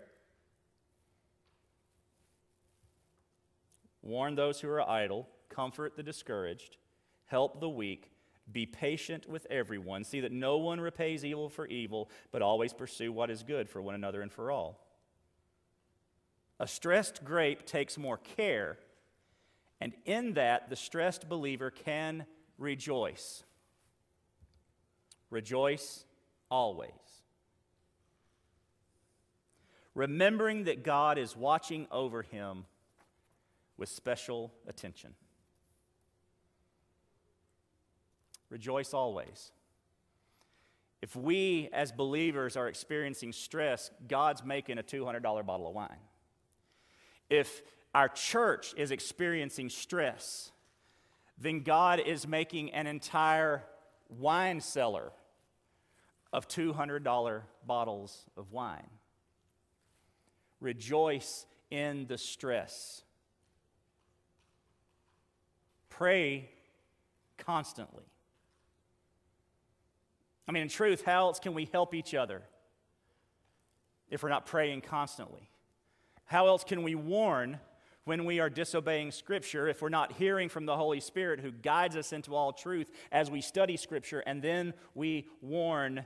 [4.02, 6.76] warn those who are idle, comfort the discouraged,
[7.26, 8.10] help the weak,
[8.50, 10.04] be patient with everyone.
[10.04, 13.80] See that no one repays evil for evil, but always pursue what is good for
[13.80, 14.80] one another and for all.
[16.60, 18.78] A stressed grape takes more care,
[19.80, 22.26] and in that, the stressed believer can
[22.58, 23.42] rejoice.
[25.30, 26.04] Rejoice
[26.50, 26.90] always.
[29.94, 32.66] Remembering that God is watching over him
[33.76, 35.14] with special attention.
[38.50, 39.52] Rejoice always.
[41.02, 45.90] If we as believers are experiencing stress, God's making a $200 bottle of wine.
[47.28, 47.62] If
[47.94, 50.50] our church is experiencing stress,
[51.38, 53.64] then God is making an entire
[54.08, 55.12] wine cellar
[56.32, 58.88] of $200 bottles of wine.
[60.60, 63.02] Rejoice in the stress.
[65.90, 66.48] Pray
[67.36, 68.04] constantly.
[70.46, 72.42] I mean, in truth, how else can we help each other
[74.10, 75.48] if we're not praying constantly?
[76.26, 77.60] How else can we warn
[78.04, 81.96] when we are disobeying Scripture if we're not hearing from the Holy Spirit who guides
[81.96, 86.04] us into all truth as we study Scripture and then we warn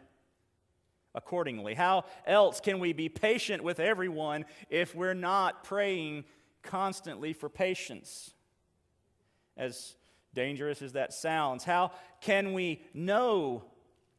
[1.14, 1.74] accordingly?
[1.74, 6.24] How else can we be patient with everyone if we're not praying
[6.62, 8.32] constantly for patience?
[9.56, 9.96] As
[10.34, 13.64] dangerous as that sounds, how can we know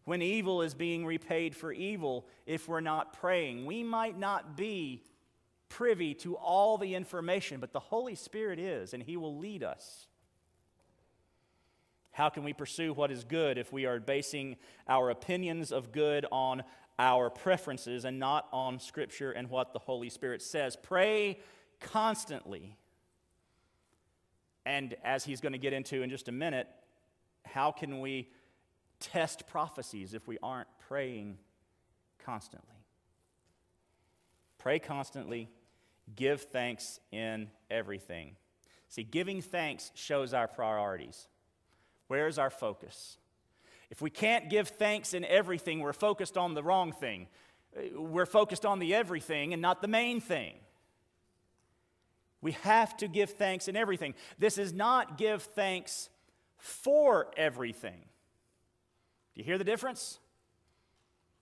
[0.10, 3.68] when evil is being repaid for evil if we're not praying.
[3.68, 5.04] We might not be
[5.70, 10.08] privy to all the information, but the Holy Spirit is, and He will lead us.
[12.10, 14.56] How can we pursue what is good if we are basing
[14.88, 16.64] our opinions of good on
[16.98, 20.76] our preferences and not on Scripture and what the Holy Spirit says?
[20.76, 21.40] Pray
[21.80, 22.76] constantly.
[24.66, 26.68] And as he's going to get into in just a minute,
[27.46, 28.30] how can we
[29.00, 31.38] test prophecies if we aren't praying
[32.24, 32.76] constantly.
[34.58, 35.50] Pray constantly,
[36.16, 38.36] give thanks in everything.
[38.90, 41.28] See, giving thanks shows our priorities.
[42.08, 43.18] Where's our focus?
[43.90, 47.28] If we can't give thanks in everything, we're focused on the wrong thing.
[47.96, 50.56] We're focused on the everything and not the main thing.
[52.42, 54.16] We have to give thanks in everything.
[54.38, 56.10] This is not give thanks
[56.58, 58.09] for everything.
[59.40, 60.20] You hear the difference?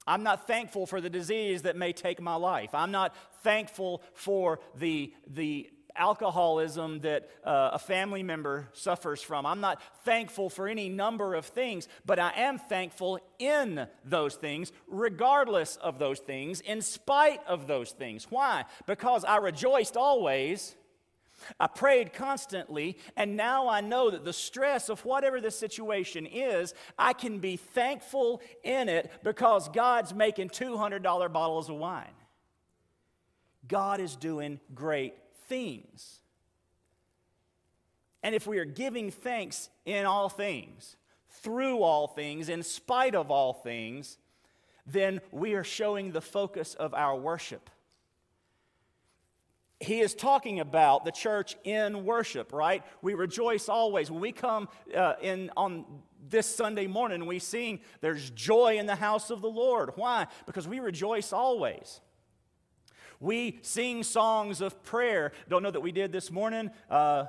[0.06, 2.76] I'm not thankful for the disease that may take my life.
[2.76, 9.48] I'm not thankful for the, the alcoholism that uh, a family member suffers from.
[9.48, 14.72] I'm not thankful for any number of things, but I am thankful in those things,
[14.88, 18.28] regardless of those things, in spite of those things.
[18.30, 18.66] Why?
[18.86, 20.76] Because I rejoiced always
[21.60, 26.74] I prayed constantly, and now I know that the stress of whatever the situation is,
[26.98, 32.06] I can be thankful in it because God's making $200 bottles of wine.
[33.68, 35.16] God is doing great
[35.48, 36.22] things.
[38.24, 40.95] And if we are giving thanks in all things,
[41.30, 44.18] through all things, in spite of all things,
[44.86, 47.70] then we are showing the focus of our worship
[49.80, 52.84] he is talking about the church in worship, right?
[53.01, 54.09] We rejoice always.
[54.09, 55.86] When we come uh, in on
[56.30, 59.91] this Sunday morning, we sing, There's joy in the house of the Lord.
[59.95, 60.28] Why?
[60.45, 62.01] Because we rejoice always.
[63.19, 65.32] We sing songs of prayer.
[65.47, 66.71] Don't know that we did this morning.
[66.89, 67.25] Uh,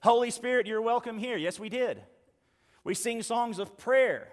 [0.00, 1.36] Holy Spirit, you're welcome here.
[1.36, 2.00] Yes, we did.
[2.84, 4.28] We sing songs of prayer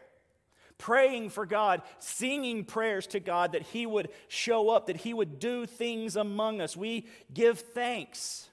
[0.78, 5.40] praying for God, singing prayers to God that He would show up, that He would
[5.40, 6.76] do things among us.
[6.76, 8.50] We give thanks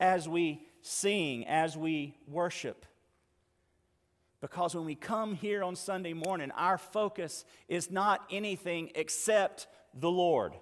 [0.00, 2.86] as we sing, as we worship.
[4.40, 10.10] Because when we come here on Sunday morning, our focus is not anything except the
[10.10, 10.52] Lord.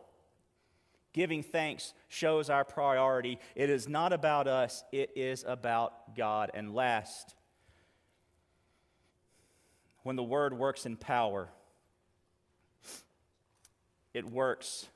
[1.13, 3.39] Giving thanks shows our priority.
[3.57, 6.51] It is not about us, it is about God.
[6.55, 7.35] And last,
[10.03, 11.49] when the word works in power,
[14.15, 14.87] it works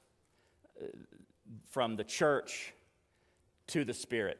[0.80, 0.86] uh,
[1.70, 2.72] from the church
[3.68, 4.38] to the Spirit.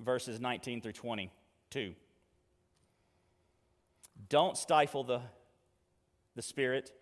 [0.00, 1.94] Verses 19 through 22.
[4.28, 5.20] Don't stifle the,
[6.34, 6.92] the Spirit.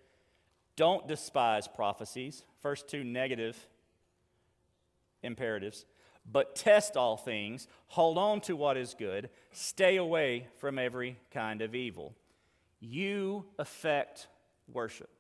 [0.77, 2.45] Don't despise prophecies.
[2.61, 3.57] First two negative
[5.23, 5.85] imperatives
[6.31, 11.63] but test all things, hold on to what is good, stay away from every kind
[11.63, 12.15] of evil.
[12.81, 14.27] You affect
[14.73, 15.11] worship.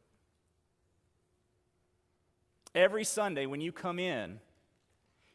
[2.74, 4.40] Every Sunday when you come in,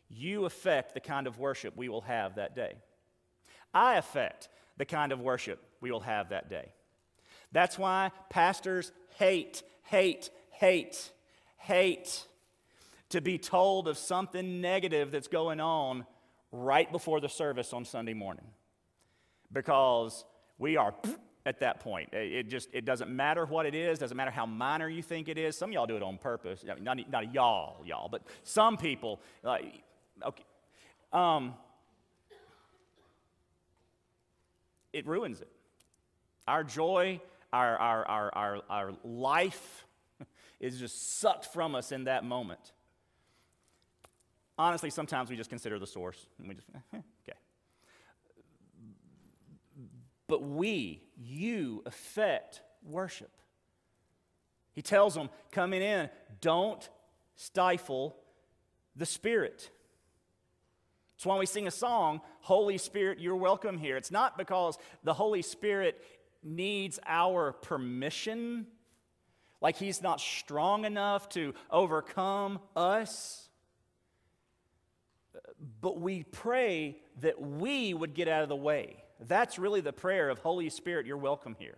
[0.10, 2.74] you affect the kind of worship we will have that day.
[3.74, 6.72] I affect the kind of worship we will have that day.
[7.52, 11.12] That's why pastors hate, hate, hate,
[11.58, 12.26] hate
[13.10, 16.06] to be told of something negative that's going on
[16.52, 18.46] right before the service on Sunday morning.
[19.52, 20.26] Because
[20.58, 20.94] we are
[21.46, 22.10] at that point.
[22.14, 25.38] It just it doesn't matter what it is, doesn't matter how minor you think it
[25.38, 25.58] is.
[25.58, 26.64] Some y'all do it on purpose.
[26.64, 29.84] Not, not y'all, y'all, but some people like
[30.24, 30.44] okay.
[31.12, 31.56] Um,
[34.94, 35.50] it ruins it.
[36.48, 37.22] Our joy,
[37.54, 39.86] our, our, our, our, our life
[40.60, 42.72] is just sucked from us in that moment.
[44.60, 47.38] Honestly, sometimes we just consider the source and we just, eh, okay.
[50.28, 53.32] But we, you, affect worship.
[54.74, 56.10] He tells them coming in,
[56.42, 56.88] don't
[57.38, 58.18] stifle
[58.98, 59.72] the Spirit.
[61.16, 63.96] That's why we sing a song, Holy Spirit, you're welcome here.
[63.96, 66.04] It's not because the Holy Spirit
[66.44, 68.68] needs our permission,
[69.62, 73.49] like he's not strong enough to overcome us.
[75.82, 79.04] But we pray that we would get out of the way.
[79.20, 81.78] That's really the prayer of Holy Spirit, you're welcome here.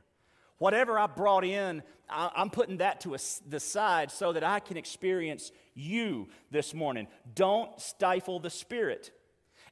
[0.60, 3.18] Whatever I brought in, I'm putting that to
[3.48, 7.08] the side so that I can experience you this morning.
[7.34, 9.10] Don't stifle the Spirit.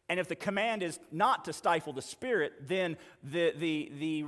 [0.08, 4.26] And if the command is not to stifle the Spirit, then the, the, the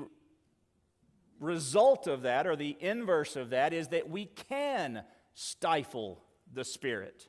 [1.39, 5.01] result of that, or the inverse of that, is that we can
[5.33, 6.21] stifle
[6.53, 7.27] the Spirit.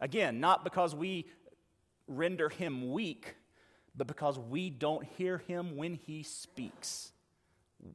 [0.00, 1.26] Again, not because we
[2.06, 3.36] render him weak,
[3.96, 7.12] but because we don't hear him when he speaks.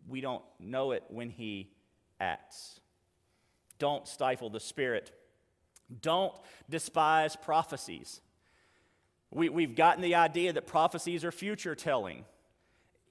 [0.07, 1.71] We don't know it when he
[2.19, 2.79] acts.
[3.77, 5.11] Don't stifle the Spirit.
[6.01, 6.33] Don't
[6.69, 8.21] despise prophecies.
[9.31, 12.25] We, we've gotten the idea that prophecies are future telling.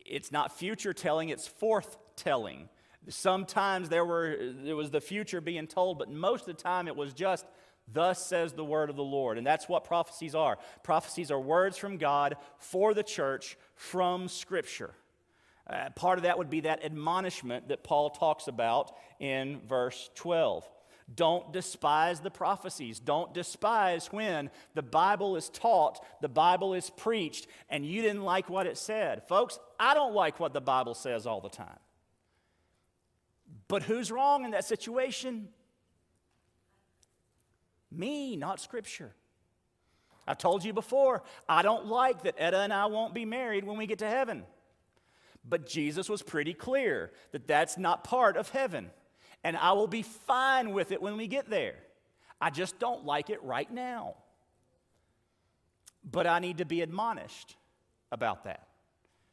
[0.04, 2.68] It's not future telling, it's forth telling.
[3.08, 6.96] Sometimes there, were, there was the future being told, but most of the time it
[6.96, 7.46] was just,
[7.92, 9.38] Thus says the word of the Lord.
[9.38, 10.58] And that's what prophecies are.
[10.82, 14.94] Prophecies are words from God for the church from Scripture.
[15.66, 20.64] Uh, part of that would be that admonishment that Paul talks about in verse 12.
[21.12, 23.00] Don't despise the prophecies.
[23.00, 28.48] Don't despise when the Bible is taught, the Bible is preached, and you didn't like
[28.48, 29.26] what it said.
[29.26, 31.78] Folks, I don't like what the Bible says all the time.
[33.66, 35.48] But who's wrong in that situation?
[37.90, 39.12] Me, not Scripture.
[40.26, 43.78] I've told you before, I don't like that Etta and I won't be married when
[43.78, 44.44] we get to heaven.
[45.48, 48.90] But Jesus was pretty clear that that's not part of heaven
[49.42, 51.76] and I will be fine with it when we get there.
[52.40, 54.16] I just don't like it right now.
[56.08, 57.56] But I need to be admonished
[58.10, 58.66] about that.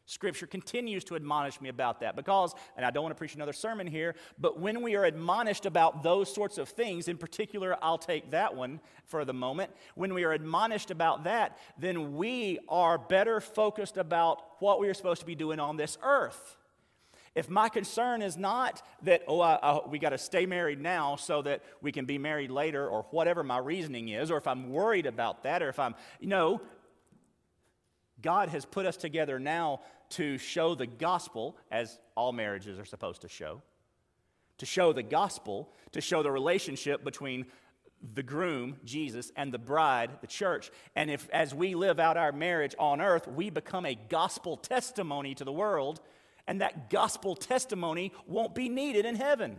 [0.09, 3.51] Scripture continues to admonish me about that because, and I don't want to preach another
[3.51, 7.97] sermon here, but when we are admonished about those sorts of things, in particular, I'll
[7.97, 9.69] take that one for the moment.
[9.95, 14.93] When we are admonished about that, then we are better focused about what we are
[14.93, 16.55] supposed to be doing on this earth.
[17.35, 21.17] If my concern is not that, oh, I, I, we got to stay married now
[21.17, 24.71] so that we can be married later, or whatever my reasoning is, or if I'm
[24.71, 26.61] worried about that, or if I'm, you know,
[28.21, 29.81] God has put us together now
[30.11, 33.61] to show the gospel, as all marriages are supposed to show,
[34.57, 37.45] to show the gospel, to show the relationship between
[38.13, 40.71] the groom, Jesus, and the bride, the church.
[40.95, 45.33] And if, as we live out our marriage on earth, we become a gospel testimony
[45.35, 45.99] to the world,
[46.47, 49.57] and that gospel testimony won't be needed in heaven.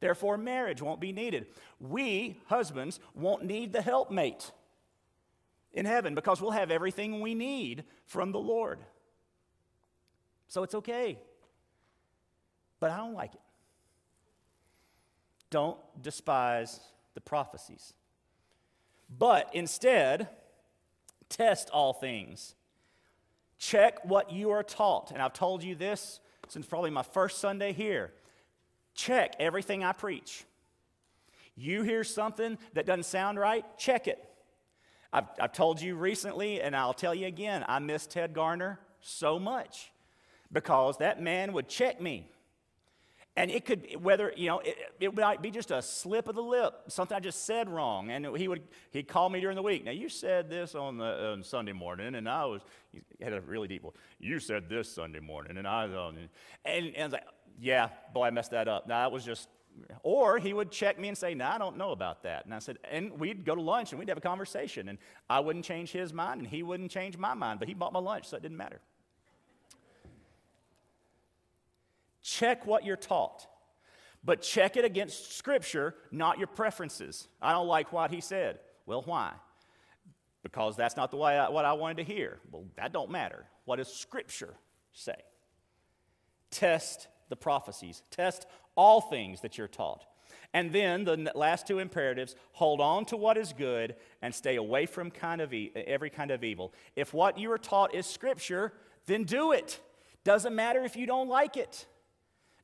[0.00, 1.46] Therefore, marriage won't be needed.
[1.80, 4.52] We, husbands, won't need the helpmate
[5.72, 8.78] in heaven because we'll have everything we need from the Lord.
[10.48, 11.18] So it's okay.
[12.80, 13.40] But I don't like it.
[15.50, 16.80] Don't despise
[17.14, 17.94] the prophecies.
[19.18, 20.28] But instead,
[21.28, 22.54] test all things
[23.58, 25.10] Check what you are taught.
[25.10, 28.12] And I've told you this since probably my first Sunday here.
[28.94, 30.44] Check everything I preach.
[31.54, 34.22] You hear something that doesn't sound right, check it.
[35.12, 39.38] I've, I've told you recently, and I'll tell you again, I miss Ted Garner so
[39.38, 39.90] much
[40.52, 42.30] because that man would check me.
[43.38, 46.42] And it could, whether, you know, it, it might be just a slip of the
[46.42, 48.10] lip, something I just said wrong.
[48.10, 49.84] And he would, he'd call me during the week.
[49.84, 53.42] Now, you said this on, the, on Sunday morning, and I was, he had a
[53.42, 53.92] really deep voice.
[54.18, 56.14] You said this Sunday morning, and I was
[56.64, 57.26] and, and I was like,
[57.60, 58.88] yeah, boy, I messed that up.
[58.88, 59.48] Now, that was just
[60.02, 62.46] Or he would check me and say, No, I don't know about that.
[62.46, 64.88] And I said, And we'd go to lunch and we'd have a conversation.
[64.88, 67.58] And I wouldn't change his mind and he wouldn't change my mind.
[67.58, 68.80] But he bought my lunch, so it didn't matter.
[72.26, 73.46] Check what you're taught,
[74.24, 77.28] but check it against Scripture, not your preferences.
[77.40, 78.58] I don't like what he said.
[78.84, 79.30] Well, why?
[80.42, 82.40] Because that's not the way I, what I wanted to hear.
[82.50, 83.44] Well, that don't matter.
[83.64, 84.54] What does Scripture
[84.92, 85.14] say?
[86.50, 88.02] Test the prophecies.
[88.10, 90.04] Test all things that you're taught.
[90.52, 94.86] And then the last two imperatives hold on to what is good and stay away
[94.86, 96.74] from kind of e- every kind of evil.
[96.96, 98.72] If what you are taught is Scripture,
[99.06, 99.78] then do it.
[100.24, 101.86] Doesn't matter if you don't like it.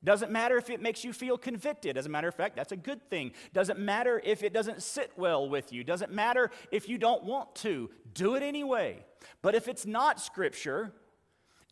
[0.05, 1.97] Doesn't matter if it makes you feel convicted.
[1.97, 3.33] As a matter of fact, that's a good thing.
[3.53, 5.85] Doesn't matter if it doesn't sit well with you.
[5.85, 7.89] Doesn't matter if you don't want to.
[8.15, 9.05] Do it anyway.
[9.43, 10.93] But if it's not Scripture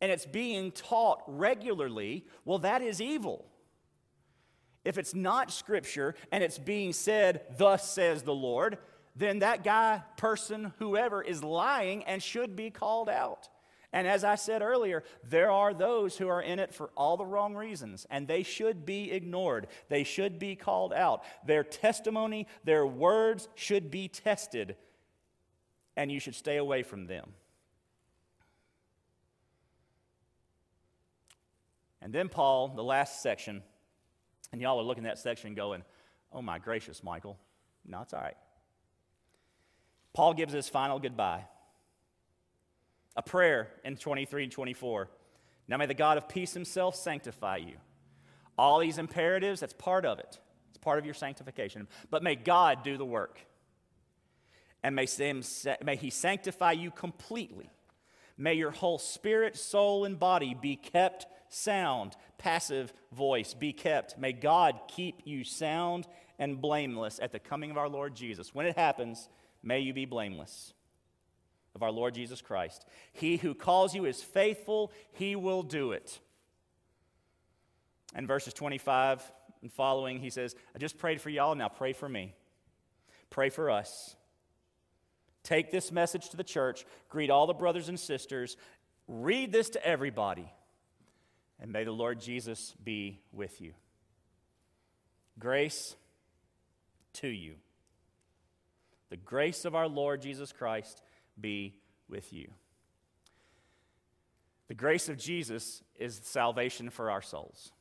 [0.00, 3.46] and it's being taught regularly, well, that is evil.
[4.84, 8.78] If it's not Scripture and it's being said, Thus says the Lord,
[9.16, 13.48] then that guy, person, whoever is lying and should be called out.
[13.92, 17.26] And as I said earlier, there are those who are in it for all the
[17.26, 19.66] wrong reasons, and they should be ignored.
[19.88, 21.24] They should be called out.
[21.44, 24.76] Their testimony, their words should be tested,
[25.96, 27.32] and you should stay away from them.
[32.00, 33.62] And then Paul, the last section,
[34.52, 35.82] and y'all are looking at that section going,
[36.32, 37.38] oh my gracious, Michael.
[37.84, 38.36] No, it's all right.
[40.12, 41.44] Paul gives his final goodbye
[43.16, 45.08] a prayer in 23 and 24.
[45.68, 47.76] Now may the God of peace himself sanctify you.
[48.58, 50.38] All these imperatives, that's part of it.
[50.68, 51.88] It's part of your sanctification.
[52.10, 53.40] But may God do the work.
[54.82, 55.06] And may,
[55.82, 57.70] may he sanctify you completely.
[58.36, 62.16] May your whole spirit, soul, and body be kept sound.
[62.38, 64.18] Passive voice, be kept.
[64.18, 66.06] May God keep you sound
[66.38, 68.54] and blameless at the coming of our Lord Jesus.
[68.54, 69.28] When it happens,
[69.62, 70.72] may you be blameless
[71.74, 72.84] of our Lord Jesus Christ.
[73.12, 76.18] He who calls you is faithful, he will do it.
[78.14, 79.22] And verses 25
[79.62, 82.34] and following, he says, I just prayed for y'all, now pray for me.
[83.28, 84.16] Pray for us.
[85.42, 88.56] Take this message to the church, greet all the brothers and sisters,
[89.08, 90.52] read this to everybody,
[91.58, 93.72] and may the Lord Jesus be with you.
[95.38, 95.96] Grace
[97.14, 97.54] to you.
[99.08, 101.00] The grace of our Lord Jesus Christ
[101.38, 101.74] be
[102.08, 102.50] with you.
[104.68, 107.72] The grace of Jesus is salvation for our souls.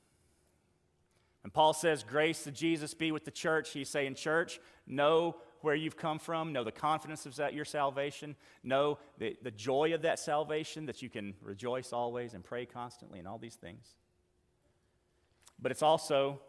[1.44, 3.72] And Paul says, Grace to Jesus be with the church.
[3.72, 8.36] He's saying, Church, know where you've come from, know the confidence of that, your salvation,
[8.64, 13.20] know the, the joy of that salvation, that you can rejoice always and pray constantly
[13.20, 13.96] and all these things.
[15.62, 16.40] But it's also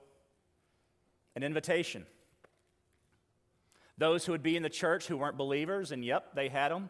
[1.35, 2.07] an invitation.
[4.01, 6.89] Those who would be in the church who weren't believers, and yep, they had them.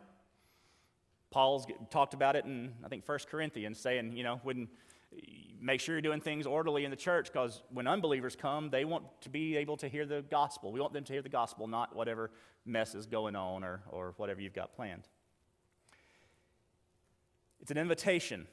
[1.32, 4.68] Paul's talked about it in, I think, 1 Corinthians, saying, you know, when,
[5.60, 9.02] make sure you're doing things orderly in the church because when unbelievers come, they want
[9.22, 10.70] to be able to hear the gospel.
[10.70, 12.30] We want them to hear the gospel, not whatever
[12.64, 15.08] mess is going on or, or whatever you've got planned.
[17.60, 18.46] It's an invitation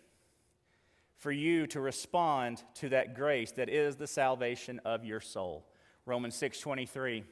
[1.15, 5.67] for you to respond to that grace that is the salvation of your soul.
[6.07, 7.23] Romans 6:23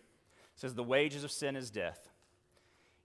[0.56, 2.10] says the wages of sin is death.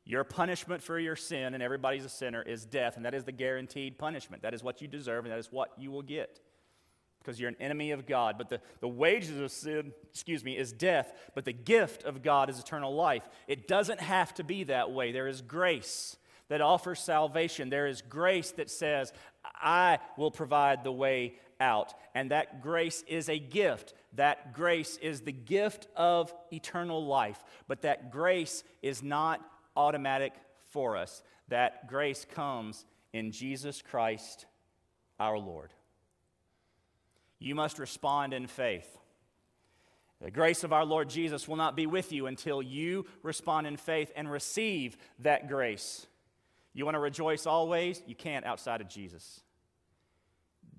[0.04, 3.32] Your punishment for your sin, and everybody's a sinner, is death, and that is the
[3.32, 4.42] guaranteed punishment.
[4.42, 6.40] That is what you deserve, and that is what you will get
[7.20, 8.36] because you're an enemy of God.
[8.38, 12.48] But the, the wages of sin, excuse me, is death, but the gift of God
[12.48, 13.28] is eternal life.
[13.46, 15.12] It doesn't have to be that way.
[15.12, 16.16] There is grace
[16.48, 19.12] that offers salvation, there is grace that says,
[19.44, 21.94] I will provide the way out.
[22.14, 23.94] And that grace is a gift.
[24.14, 27.42] That grace is the gift of eternal life.
[27.68, 29.40] But that grace is not
[29.76, 30.32] automatic
[30.68, 31.22] for us.
[31.48, 34.46] That grace comes in Jesus Christ
[35.18, 35.72] our Lord.
[37.38, 38.98] You must respond in faith.
[40.20, 43.76] The grace of our Lord Jesus will not be with you until you respond in
[43.76, 46.06] faith and receive that grace.
[46.74, 48.02] You want to rejoice always?
[48.06, 49.40] You can't outside of Jesus.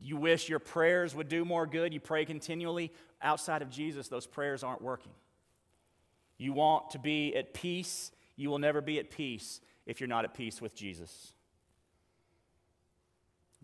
[0.02, 2.91] You wish your prayers would do more good, you pray continually.
[3.22, 5.12] Outside of Jesus, those prayers aren't working.
[6.38, 10.26] You want to be at peace you will never be at peace if you're not
[10.26, 11.34] at peace with Jesus.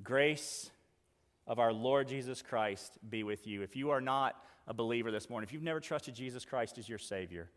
[0.03, 0.69] Grace
[1.47, 3.63] of our Lord Jesus Christ be with you.
[3.63, 4.35] If you are not
[4.67, 7.49] a believer this morning, if you've never trusted Jesus Christ as your Savior,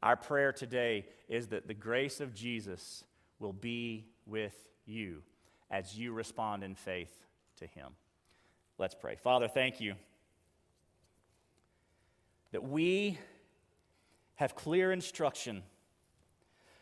[0.00, 3.02] our prayer today is that the grace of Jesus
[3.40, 5.22] will be with you
[5.72, 7.26] as you respond in faith
[7.56, 7.94] to Him.
[8.80, 9.14] Let's pray.
[9.14, 9.94] Father, thank you
[12.50, 13.18] that we
[14.36, 15.62] have clear instruction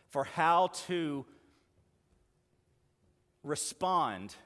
[0.07, 1.27] for how to
[3.43, 4.37] respond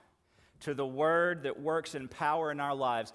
[0.60, 3.12] to the word that works in power in our lives.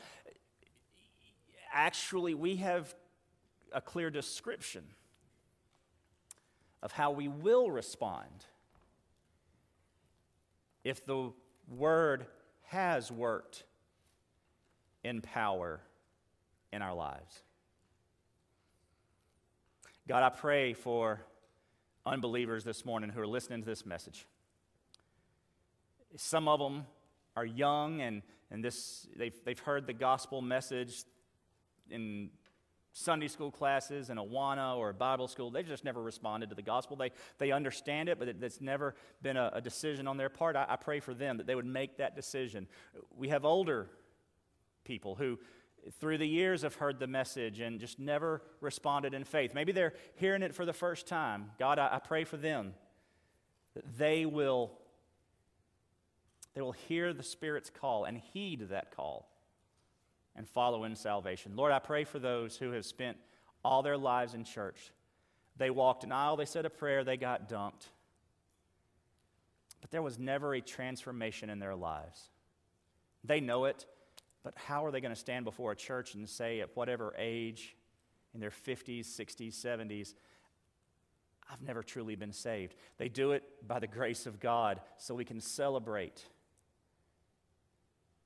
[1.73, 2.93] Actually, we have
[3.71, 4.83] a clear description
[6.83, 8.45] of how we will respond
[10.83, 11.31] if the
[11.67, 12.27] word
[12.65, 13.63] has worked
[15.07, 15.79] in power
[16.71, 17.43] in our lives.
[20.07, 21.21] God, I pray for
[22.05, 24.27] unbelievers this morning who are listening to this message.
[26.15, 26.85] Some of them
[27.35, 31.03] are young and, and this, they've, they've heard the gospel message
[31.89, 32.29] in
[32.91, 35.51] Sunday school classes in Awana or Bible school.
[35.51, 36.97] They've just never responded to the gospel.
[36.97, 40.55] They, they understand it, but it, it's never been a, a, decision on their part.
[40.55, 42.67] I, I pray for them that they would make that decision.
[43.15, 43.89] We have older
[44.87, 45.37] people who,
[45.99, 49.53] through the years, have heard the message and just never responded in faith.
[49.53, 51.51] Maybe they're hearing it for the first time.
[51.59, 52.73] God, I, I pray for them
[53.75, 54.71] that they will,
[56.55, 59.29] they will hear the Spirit's call and heed that call
[60.35, 61.55] and follow in salvation.
[61.55, 63.17] Lord, I pray for those who have spent
[63.63, 64.91] all their lives in church.
[65.57, 67.87] They walked an aisle, they said a prayer, they got dumped.
[69.81, 72.29] But there was never a transformation in their lives.
[73.23, 73.85] They know it,
[74.47, 77.75] but how are they going to stand before a church and say, at whatever age,
[78.33, 80.13] in their 50s, 60s, 70s,
[81.51, 82.75] I've never truly been saved?
[82.97, 86.23] They do it by the grace of God so we can celebrate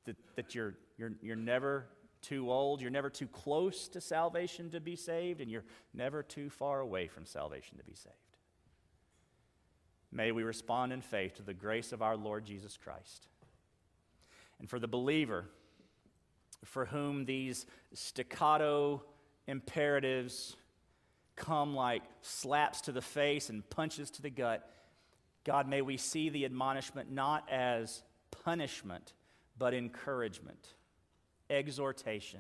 [0.05, 1.87] that, that you're, you're, you're never
[2.21, 6.51] too old, you're never too close to salvation to be saved, and you're never too
[6.51, 8.15] far away from salvation to be saved.
[10.11, 13.25] May we respond in faith to the grace of our Lord Jesus Christ.
[14.59, 15.45] And for the believer,
[16.65, 19.03] for whom these staccato
[19.47, 20.55] imperatives
[21.35, 24.69] come like slaps to the face and punches to the gut,
[25.43, 29.13] God, may we see the admonishment not as punishment,
[29.57, 30.75] but encouragement
[31.51, 32.39] exhortation.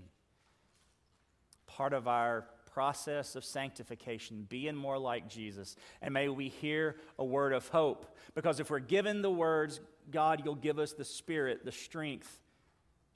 [1.67, 5.75] Part of our process of sanctification, being more like Jesus.
[6.01, 8.15] And may we hear a word of hope.
[8.33, 12.39] Because if we're given the words, God, you'll give us the spirit, the strength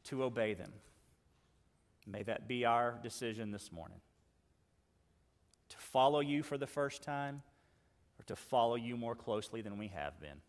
[0.05, 0.71] to obey them.
[2.07, 3.99] May that be our decision this morning.
[5.69, 7.41] To follow you for the first time,
[8.19, 10.41] or to follow you more closely than we have been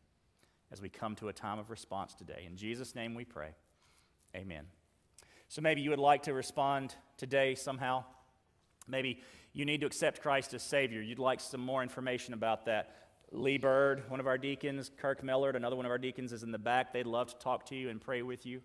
[0.70, 2.44] as we come to a time of response today.
[2.46, 3.54] In Jesus' name we pray.
[4.34, 4.64] Amen.
[5.48, 8.04] So maybe you would like to respond today somehow.
[8.88, 9.20] Maybe
[9.52, 11.00] you need to accept Christ as Savior.
[11.00, 12.94] You'd like some more information about that.
[13.32, 16.52] Lee Bird, one of our deacons, Kirk Millard, another one of our deacons, is in
[16.52, 16.92] the back.
[16.92, 18.60] They'd love to talk to you and pray with you.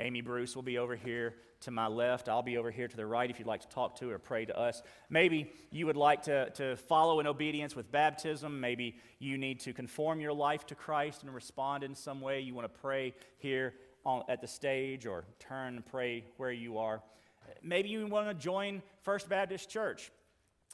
[0.00, 2.28] Amy Bruce will be over here to my left.
[2.28, 4.44] I'll be over here to the right if you'd like to talk to or pray
[4.44, 4.82] to us.
[5.08, 8.60] Maybe you would like to, to follow in obedience with baptism.
[8.60, 12.40] Maybe you need to conform your life to Christ and respond in some way.
[12.40, 13.74] You want to pray here
[14.04, 17.02] on, at the stage or turn and pray where you are.
[17.62, 20.10] Maybe you want to join First Baptist Church.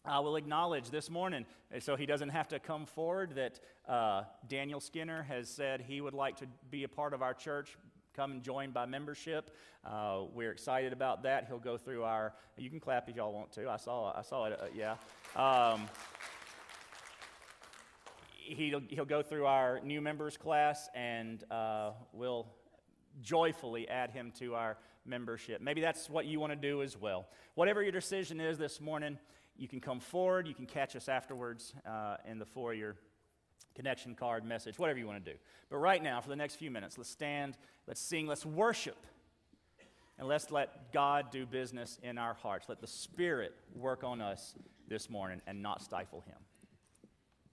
[0.05, 1.45] I will acknowledge this morning,
[1.81, 6.15] so he doesn't have to come forward, that uh, Daniel Skinner has said he would
[6.15, 7.77] like to be a part of our church.
[8.19, 9.55] Come and join by membership.
[9.85, 11.45] Uh, we're excited about that.
[11.47, 12.35] He'll go through our.
[12.57, 13.71] You can clap if y'all want to.
[13.71, 14.13] I saw.
[14.13, 14.59] I saw it.
[14.61, 14.97] Uh, yeah.
[15.37, 15.89] Um,
[18.35, 22.49] he'll, he'll go through our new members class, and uh, we'll
[23.23, 25.61] joyfully add him to our membership.
[25.61, 27.29] Maybe that's what you want to do as well.
[27.55, 29.17] Whatever your decision is this morning,
[29.57, 30.49] you can come forward.
[30.49, 32.97] You can catch us afterwards uh, in the foyer
[33.79, 35.39] connection card message, whatever you want to do.
[35.71, 37.57] But right now, for the next few minutes, let's stand,
[37.87, 39.07] let's sing, let's worship,
[40.19, 42.69] and let's let God do business in our hearts.
[42.69, 44.57] Let the Spirit work on us
[44.89, 46.35] this morning and not stifle Him.